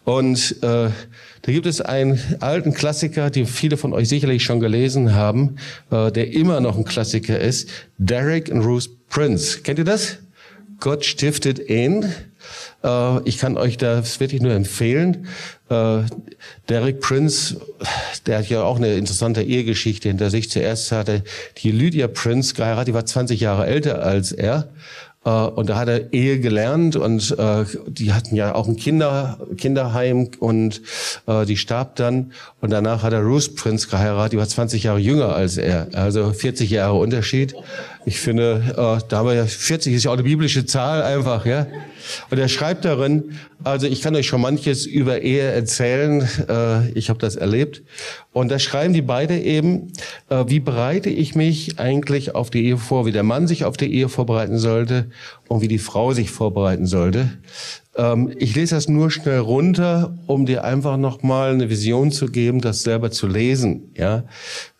Und 0.03 0.57
äh, 0.63 0.89
da 1.43 1.51
gibt 1.51 1.65
es 1.65 1.79
einen 1.79 2.19
alten 2.41 2.73
Klassiker, 2.73 3.29
den 3.29 3.45
viele 3.45 3.77
von 3.77 3.93
euch 3.93 4.09
sicherlich 4.09 4.43
schon 4.43 4.59
gelesen 4.59 5.15
haben, 5.15 5.55
äh, 5.91 6.11
der 6.11 6.33
immer 6.33 6.59
noch 6.59 6.77
ein 6.77 6.83
Klassiker 6.83 7.39
ist, 7.39 7.69
Derek 7.97 8.51
and 8.51 8.65
Ruth 8.65 8.89
Prince. 9.09 9.61
Kennt 9.61 9.79
ihr 9.79 9.85
das? 9.85 10.17
Gott 10.81 11.05
stiftet 11.05 11.69
ihn. 11.69 12.11
Äh, 12.83 13.23
ich 13.23 13.37
kann 13.37 13.55
euch 13.55 13.77
das 13.77 14.19
wirklich 14.19 14.41
nur 14.41 14.51
empfehlen. 14.51 15.27
Äh, 15.69 15.99
Derek 16.67 16.99
Prince, 16.99 17.61
der 18.25 18.39
hat 18.39 18.49
ja 18.49 18.63
auch 18.63 18.77
eine 18.77 18.95
interessante 18.95 19.43
Ehegeschichte 19.43 20.09
hinter 20.09 20.29
sich. 20.29 20.49
Zuerst 20.49 20.91
hatte 20.91 21.23
die 21.59 21.71
Lydia 21.71 22.07
Prince 22.07 22.55
geheiratet, 22.55 22.89
die 22.89 22.93
war 22.93 23.05
20 23.05 23.39
Jahre 23.39 23.67
älter 23.67 24.03
als 24.03 24.33
er. 24.33 24.69
Äh, 25.23 25.29
und 25.29 25.69
da 25.69 25.77
hat 25.77 25.87
er 25.87 26.13
Ehe 26.13 26.39
gelernt 26.39 26.95
und 26.95 27.37
äh, 27.37 27.65
die 27.87 28.13
hatten 28.13 28.35
ja 28.35 28.55
auch 28.55 28.67
ein 28.67 28.75
Kinder, 28.75 29.39
Kinderheim 29.57 30.29
und 30.39 30.81
äh, 31.27 31.45
die 31.45 31.57
starb 31.57 31.95
dann. 31.95 32.31
Und 32.59 32.71
danach 32.71 33.03
hat 33.03 33.13
er 33.13 33.21
Ruth 33.21 33.55
Prince 33.55 33.87
geheiratet, 33.87 34.33
die 34.33 34.37
war 34.37 34.47
20 34.47 34.83
Jahre 34.83 34.99
jünger 34.99 35.35
als 35.35 35.57
er. 35.57 35.89
Also 35.93 36.33
40 36.33 36.69
Jahre 36.69 36.95
Unterschied. 36.95 37.55
Ich 38.03 38.19
finde, 38.19 38.63
äh, 38.71 39.03
da 39.07 39.17
haben 39.17 39.27
wir 39.27 39.35
ja 39.35 39.45
40 39.45 39.93
ist 39.93 40.05
ja 40.05 40.11
auch 40.11 40.15
eine 40.15 40.23
biblische 40.23 40.65
Zahl 40.65 41.03
einfach, 41.03 41.45
ja. 41.45 41.67
Und 42.31 42.39
er 42.39 42.47
schreibt 42.47 42.83
darin, 42.83 43.35
also 43.63 43.85
ich 43.85 44.01
kann 44.01 44.15
euch 44.15 44.25
schon 44.25 44.41
manches 44.41 44.87
über 44.87 45.21
Ehe 45.21 45.43
erzählen, 45.43 46.27
äh, 46.49 46.89
ich 46.91 47.09
habe 47.09 47.19
das 47.19 47.35
erlebt. 47.35 47.83
Und 48.33 48.49
da 48.49 48.57
schreiben 48.57 48.93
die 48.93 49.03
beide 49.03 49.37
eben, 49.37 49.91
äh, 50.29 50.45
wie 50.47 50.59
bereite 50.59 51.11
ich 51.11 51.35
mich 51.35 51.79
eigentlich 51.79 52.33
auf 52.33 52.49
die 52.49 52.65
Ehe 52.65 52.77
vor, 52.77 53.05
wie 53.05 53.11
der 53.11 53.23
Mann 53.23 53.47
sich 53.47 53.65
auf 53.65 53.77
die 53.77 53.93
Ehe 53.93 54.09
vorbereiten 54.09 54.57
sollte 54.57 55.11
und 55.47 55.61
wie 55.61 55.67
die 55.67 55.79
Frau 55.79 56.13
sich 56.13 56.31
vorbereiten 56.31 56.87
sollte. 56.87 57.29
Ähm, 57.95 58.33
ich 58.37 58.55
lese 58.55 58.75
das 58.75 58.87
nur 58.87 59.11
schnell 59.11 59.39
runter, 59.39 60.17
um 60.25 60.45
dir 60.45 60.63
einfach 60.63 60.97
nochmal 60.97 61.51
eine 61.51 61.69
Vision 61.69 62.11
zu 62.11 62.27
geben, 62.27 62.61
das 62.61 62.83
selber 62.83 63.11
zu 63.11 63.27
lesen. 63.27 63.91
Ja, 63.95 64.23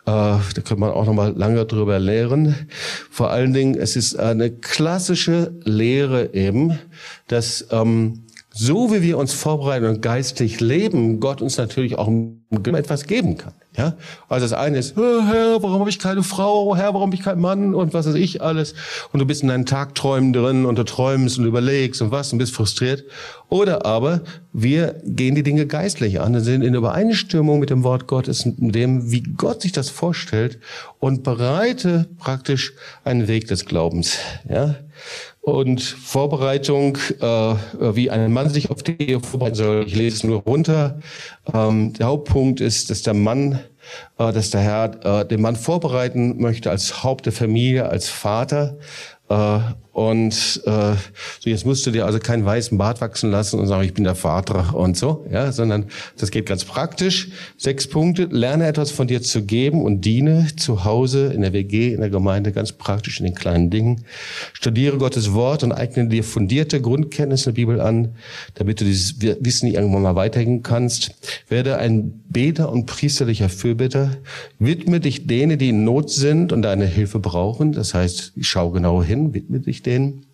da 0.06 0.42
könnte 0.56 0.78
man 0.78 0.92
auch 0.92 1.06
noch 1.06 1.14
mal 1.14 1.34
lange 1.36 1.66
drüber 1.66 2.00
lehren. 2.00 2.56
Vor 3.10 3.30
allen 3.30 3.54
Dingen, 3.54 3.76
es 3.76 3.96
ist 3.96 4.18
eine 4.18 4.52
klassische 4.52 5.54
Lehre 5.64 6.34
eben, 6.34 6.80
dass 7.28 7.68
ähm, 7.72 8.24
so 8.54 8.94
wie 8.94 9.02
wir 9.02 9.18
uns 9.18 9.34
vorbereiten 9.34 9.86
und 9.86 10.02
geistlich 10.02 10.60
leben, 10.60 11.22
Gott 11.22 11.42
uns 11.42 11.58
natürlich 11.58 11.98
auch 11.98 12.10
etwas 12.52 13.06
geben 13.06 13.38
kann. 13.38 13.54
Ja, 13.78 13.96
also 14.28 14.44
das 14.44 14.52
eine 14.52 14.78
ist, 14.78 14.98
oh, 14.98 15.22
Herr, 15.24 15.64
warum 15.64 15.80
habe 15.80 15.90
ich 15.90 15.98
keine 15.98 16.24
Frau? 16.24 16.76
Herr, 16.76 16.94
warum 16.94 17.08
habe 17.08 17.16
ich 17.16 17.22
keinen 17.22 17.40
Mann? 17.40 17.74
Und 17.74 17.94
was 17.94 18.06
weiß 18.06 18.16
ich 18.16 18.42
alles. 18.42 18.74
Und 19.14 19.22
du 19.22 19.26
bist 19.26 19.44
in 19.44 19.48
deinen 19.48 19.66
Tagträumen 19.66 20.34
drin 20.34 20.66
und 20.66 20.78
du 20.78 20.84
träumst 20.84 21.40
und 21.40 21.46
überlegst 21.46 22.02
und 22.02 22.12
was 22.12 22.34
und 22.34 22.40
bist 22.40 22.54
frustriert. 22.54 23.06
Oder 23.48 23.86
aber 23.86 24.22
wir 24.52 25.02
gehen 25.06 25.36
die 25.36 25.44
Dinge 25.44 25.68
geistlich 25.68 26.20
an 26.20 26.36
und 26.36 26.42
sind 26.42 26.64
in 26.64 26.74
Übereinstimmung 26.74 27.62
mit 27.62 27.70
dem 27.70 27.84
Wort 27.84 28.08
Gottes, 28.08 28.46
mit 28.46 28.76
dem, 28.76 29.10
wie 29.12 29.24
Gott 29.24 29.62
sich 29.62 29.72
das 29.72 29.90
vorstellt 29.90 30.60
und 31.00 31.24
bereite 31.24 32.10
praktisch 32.18 32.74
einen 33.06 33.30
Weg 33.30 33.48
des 33.48 33.66
Glaubens. 33.66 34.18
Ja, 34.50 34.76
und 35.42 35.82
Vorbereitung, 35.82 36.98
äh, 37.20 37.26
wie 37.96 38.12
ein 38.12 38.32
Mann 38.32 38.50
sich 38.50 38.70
auf 38.70 38.84
die 38.84 39.02
Ehe 39.02 39.20
vorbereiten 39.20 39.56
soll. 39.56 39.84
Ich 39.88 39.96
lese 39.96 40.18
es 40.18 40.24
nur 40.24 40.42
runter. 40.42 41.00
Ähm, 41.52 41.94
der 41.94 42.08
Hauptpunkt 42.08 42.62
ist, 42.62 42.92
dass 42.92 43.02
der 43.02 43.16
Mann, 43.16 43.60
äh, 44.20 44.32
dass 44.32 44.52
der 44.52 44.62
Herr 44.62 45.22
äh, 45.22 45.28
den 45.28 45.42
Mann 45.42 45.56
vorbereiten 45.56 46.40
möchte 46.40 46.70
als 46.70 47.04
Haupt 47.04 47.26
der 47.26 47.34
Familie, 47.34 47.90
als 47.90 48.08
Vater. 48.08 48.78
Äh, 49.32 49.60
und 49.94 50.62
äh, 50.66 50.94
so 51.40 51.50
jetzt 51.50 51.66
musst 51.66 51.86
du 51.86 51.92
dir 51.92 52.06
also 52.06 52.18
keinen 52.20 52.46
weißen 52.46 52.78
Bart 52.78 53.02
wachsen 53.02 53.30
lassen 53.30 53.60
und 53.60 53.68
sagen, 53.68 53.84
ich 53.84 53.94
bin 53.94 54.06
der 54.06 54.16
Vater 54.16 54.74
und 54.74 54.96
so, 54.96 55.26
ja, 55.30 55.52
sondern 55.52 55.86
das 56.18 56.32
geht 56.32 56.46
ganz 56.46 56.64
praktisch. 56.64 57.30
Sechs 57.58 57.88
Punkte: 57.88 58.30
Lerne 58.32 58.68
etwas 58.68 58.92
von 58.92 59.08
dir 59.08 59.22
zu 59.22 59.44
geben 59.44 59.84
und 59.84 60.02
diene 60.06 60.48
zu 60.56 60.86
Hause 60.86 61.34
in 61.34 61.42
der 61.42 61.52
WG, 61.52 61.94
in 61.94 62.00
der 62.00 62.10
Gemeinde, 62.10 62.54
ganz 62.54 62.72
praktisch 62.72 63.20
in 63.20 63.26
den 63.26 63.36
kleinen 63.36 63.70
Dingen. 63.70 64.06
Studiere 64.54 64.98
Gottes 64.98 65.34
Wort 65.34 65.64
und 65.64 65.74
eigne 65.74 66.08
dir 66.08 66.24
fundierte 66.24 66.80
Grundkenntnisse 66.80 67.46
der 67.46 67.56
Bibel 67.56 67.82
an, 67.82 68.16
damit 68.56 68.80
du 68.80 68.86
dieses 68.86 69.22
Wissen 69.22 69.68
irgendwann 69.68 70.04
mal 70.04 70.16
weitergeben 70.16 70.64
kannst. 70.64 71.16
Werde 71.50 71.78
ein 71.78 72.24
Beter 72.30 72.72
und 72.72 72.86
priesterlicher 72.86 73.50
Fürbitter. 73.50 74.12
Widme 74.58 75.02
dich 75.02 75.28
denen, 75.28 75.60
die 75.60 75.70
in 75.70 75.84
Not 75.84 76.10
sind 76.10 76.54
und 76.54 76.62
deine 76.62 76.86
Hilfe 76.86 77.20
brauchen. 77.20 77.74
Das 77.74 77.94
heißt, 77.94 78.34
schau 78.40 78.72
genau 78.72 79.04
hin, 79.04 79.21
widme 79.34 79.60
dich 79.60 79.78
ich 79.78 79.84
den. 79.84 80.26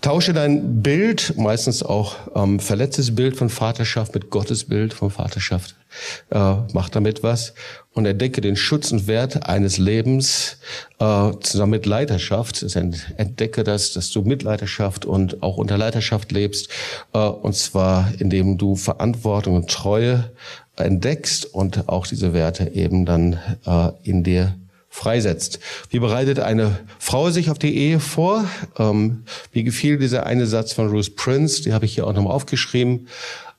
Tausche 0.00 0.32
dein 0.32 0.82
Bild, 0.82 1.34
meistens 1.36 1.82
auch 1.82 2.16
ähm, 2.34 2.60
verletztes 2.60 3.14
Bild 3.14 3.36
von 3.36 3.48
Vaterschaft 3.48 4.14
mit 4.14 4.30
Gottes 4.30 4.64
Bild 4.64 4.92
von 4.92 5.10
Vaterschaft. 5.10 5.74
Äh, 6.30 6.54
mach 6.72 6.88
damit 6.88 7.22
was 7.22 7.54
und 7.92 8.06
entdecke 8.06 8.40
den 8.40 8.56
Schutz 8.56 8.92
und 8.92 9.06
Wert 9.06 9.48
eines 9.48 9.78
Lebens 9.78 10.58
äh, 10.98 11.32
zusammen 11.40 11.72
mit 11.72 11.86
Leiterschaft. 11.86 12.62
Entdecke 13.16 13.64
das, 13.64 13.92
dass 13.92 14.10
du 14.10 14.22
mit 14.22 14.42
Leiterschaft 14.42 15.04
und 15.04 15.42
auch 15.42 15.56
unter 15.58 15.78
Leiterschaft 15.78 16.32
lebst. 16.32 16.68
Äh, 17.12 17.18
und 17.18 17.54
zwar, 17.54 18.10
indem 18.18 18.58
du 18.58 18.76
Verantwortung 18.76 19.56
und 19.56 19.70
Treue 19.70 20.30
entdeckst 20.76 21.44
und 21.46 21.88
auch 21.88 22.06
diese 22.06 22.32
Werte 22.32 22.70
eben 22.74 23.04
dann 23.04 23.38
äh, 23.66 23.90
in 24.02 24.24
dir 24.24 24.56
freisetzt. 24.92 25.58
Wie 25.88 25.98
bereitet 26.00 26.38
eine 26.38 26.78
Frau 26.98 27.30
sich 27.30 27.50
auf 27.50 27.58
die 27.58 27.74
Ehe 27.76 27.98
vor? 27.98 28.44
Ähm, 28.78 29.24
wie 29.50 29.64
gefiel 29.64 29.98
dieser 29.98 30.26
eine 30.26 30.46
Satz 30.46 30.74
von 30.74 30.88
Ruth 30.88 31.16
Prince? 31.16 31.62
Die 31.62 31.72
habe 31.72 31.86
ich 31.86 31.94
hier 31.94 32.06
auch 32.06 32.12
nochmal 32.12 32.34
aufgeschrieben. 32.34 33.08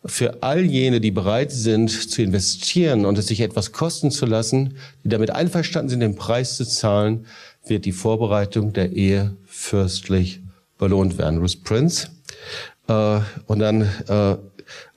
Für 0.05 0.43
all 0.43 0.63
jene, 0.63 1.01
die 1.01 1.09
bereit 1.09 1.51
sind 1.51 1.89
zu 1.89 2.21
investieren 2.21 3.05
und 3.05 3.17
es 3.17 3.27
sich 3.27 3.41
etwas 3.41 3.71
kosten 3.71 4.11
zu 4.11 4.27
lassen, 4.27 4.77
die 5.03 5.09
damit 5.09 5.31
einverstanden 5.31 5.89
sind, 5.89 6.01
den 6.01 6.15
Preis 6.15 6.55
zu 6.55 6.65
zahlen, 6.65 7.25
wird 7.65 7.85
die 7.85 7.93
Vorbereitung 7.93 8.71
der 8.71 8.91
Ehe 8.91 9.35
fürstlich 9.47 10.39
belohnt 10.77 11.17
werden. 11.17 11.39
Ruth 11.39 11.63
Prince. 11.63 12.09
Äh, 12.87 13.21
und 13.47 13.57
dann 13.57 13.81
äh, 14.07 14.37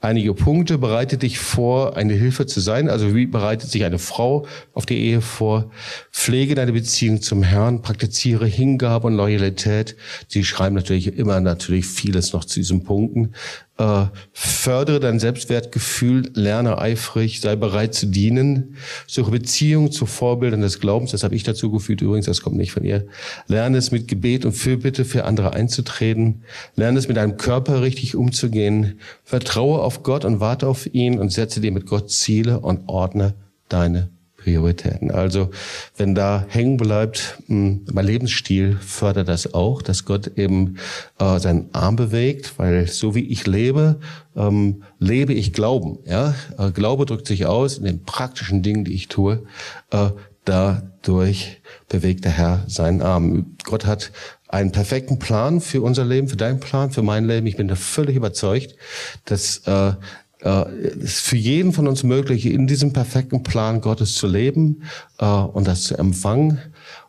einige 0.00 0.34
Punkte. 0.34 0.78
Bereite 0.78 1.18
dich 1.18 1.38
vor, 1.38 1.96
eine 1.96 2.14
Hilfe 2.14 2.46
zu 2.46 2.60
sein. 2.60 2.88
Also 2.88 3.14
wie 3.14 3.26
bereitet 3.26 3.70
sich 3.70 3.84
eine 3.84 3.98
Frau 3.98 4.46
auf 4.72 4.86
die 4.86 4.98
Ehe 4.98 5.20
vor? 5.20 5.70
Pflege 6.12 6.54
deine 6.54 6.72
Beziehung 6.72 7.22
zum 7.22 7.42
Herrn, 7.42 7.82
praktiziere 7.82 8.46
Hingabe 8.46 9.06
und 9.06 9.14
Loyalität. 9.14 9.96
Sie 10.28 10.44
schreiben 10.44 10.76
natürlich 10.76 11.18
immer 11.18 11.40
natürlich 11.40 11.86
vieles 11.86 12.32
noch 12.32 12.44
zu 12.44 12.60
diesen 12.60 12.84
Punkten. 12.84 13.32
Äh, 13.78 14.06
fördere 14.32 15.00
dein 15.00 15.18
Selbstwertgefühl, 15.18 16.30
lerne 16.32 16.78
eifrig, 16.78 17.42
sei 17.42 17.56
bereit 17.56 17.92
zu 17.92 18.06
dienen, 18.06 18.76
suche 19.06 19.30
Beziehungen 19.30 19.92
zu 19.92 20.06
Vorbildern 20.06 20.62
des 20.62 20.80
Glaubens, 20.80 21.10
das 21.10 21.22
habe 21.24 21.34
ich 21.34 21.42
dazu 21.42 21.70
gefühlt 21.70 22.00
übrigens, 22.00 22.24
das 22.24 22.40
kommt 22.40 22.56
nicht 22.56 22.72
von 22.72 22.84
ihr. 22.84 23.06
Lerne 23.48 23.76
es 23.76 23.90
mit 23.90 24.08
Gebet 24.08 24.46
und 24.46 24.52
Fürbitte 24.52 25.04
für 25.04 25.26
andere 25.26 25.52
einzutreten, 25.52 26.42
lerne 26.74 26.98
es 26.98 27.06
mit 27.06 27.18
deinem 27.18 27.36
Körper 27.36 27.82
richtig 27.82 28.16
umzugehen, 28.16 28.98
vertraue 29.24 29.82
auf 29.86 30.02
Gott 30.02 30.24
und 30.24 30.40
warte 30.40 30.66
auf 30.66 30.92
ihn 30.92 31.18
und 31.20 31.32
setze 31.32 31.60
dir 31.60 31.70
mit 31.70 31.86
Gott 31.86 32.10
Ziele 32.10 32.58
und 32.58 32.88
ordne 32.88 33.34
deine 33.68 34.10
Prioritäten. 34.36 35.10
Also 35.10 35.50
wenn 35.96 36.14
da 36.14 36.44
hängen 36.48 36.76
bleibt, 36.76 37.38
hm, 37.46 37.84
mein 37.92 38.04
Lebensstil 38.04 38.76
fördert 38.80 39.28
das 39.28 39.54
auch, 39.54 39.82
dass 39.82 40.04
Gott 40.04 40.32
eben 40.36 40.76
äh, 41.18 41.38
seinen 41.38 41.68
Arm 41.72 41.96
bewegt, 41.96 42.58
weil 42.58 42.88
so 42.88 43.14
wie 43.14 43.26
ich 43.26 43.46
lebe, 43.46 44.00
ähm, 44.36 44.82
lebe 44.98 45.32
ich 45.32 45.52
Glauben. 45.52 45.98
Ja, 46.04 46.34
äh, 46.58 46.72
Glaube 46.72 47.06
drückt 47.06 47.28
sich 47.28 47.46
aus 47.46 47.78
in 47.78 47.84
den 47.84 48.02
praktischen 48.02 48.62
Dingen, 48.62 48.84
die 48.84 48.94
ich 48.94 49.08
tue. 49.08 49.44
Äh, 49.90 50.10
dadurch 50.44 51.60
bewegt 51.88 52.24
der 52.24 52.32
Herr 52.32 52.64
seinen 52.66 53.02
Arm. 53.02 53.56
Gott 53.64 53.84
hat 53.86 54.10
einen 54.48 54.72
perfekten 54.72 55.18
Plan 55.18 55.60
für 55.60 55.82
unser 55.82 56.04
Leben, 56.04 56.28
für 56.28 56.36
deinen 56.36 56.60
Plan, 56.60 56.90
für 56.90 57.02
mein 57.02 57.26
Leben. 57.26 57.46
Ich 57.46 57.56
bin 57.56 57.68
da 57.68 57.74
völlig 57.74 58.16
überzeugt, 58.16 58.76
dass 59.24 59.58
äh, 59.66 59.92
äh, 60.40 60.64
es 61.02 61.20
für 61.20 61.36
jeden 61.36 61.72
von 61.72 61.88
uns 61.88 62.02
möglich, 62.02 62.46
in 62.46 62.66
diesem 62.66 62.92
perfekten 62.92 63.42
Plan 63.42 63.80
Gottes 63.80 64.14
zu 64.14 64.26
leben 64.26 64.82
äh, 65.18 65.26
und 65.26 65.66
das 65.66 65.84
zu 65.84 65.96
empfangen. 65.98 66.60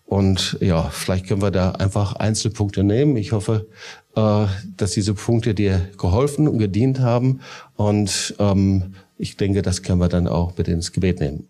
Und 0.05 0.57
ja, 0.61 0.89
vielleicht 0.89 1.27
können 1.27 1.41
wir 1.41 1.51
da 1.51 1.71
einfach 1.71 2.15
Einzelpunkte 2.15 2.83
nehmen. 2.83 3.17
Ich 3.17 3.33
hoffe, 3.33 3.67
äh, 4.15 4.45
dass 4.77 4.91
diese 4.91 5.13
Punkte 5.13 5.53
dir 5.53 5.89
geholfen 5.97 6.47
und 6.47 6.59
gedient 6.59 7.01
haben. 7.01 7.41
Und 7.75 8.35
ähm, 8.39 8.95
ich 9.17 9.35
denke, 9.35 9.61
das 9.61 9.83
können 9.83 9.99
wir 9.99 10.07
dann 10.07 10.27
auch 10.27 10.57
mit 10.57 10.69
ins 10.69 10.93
Gebet 10.93 11.19
nehmen. 11.19 11.49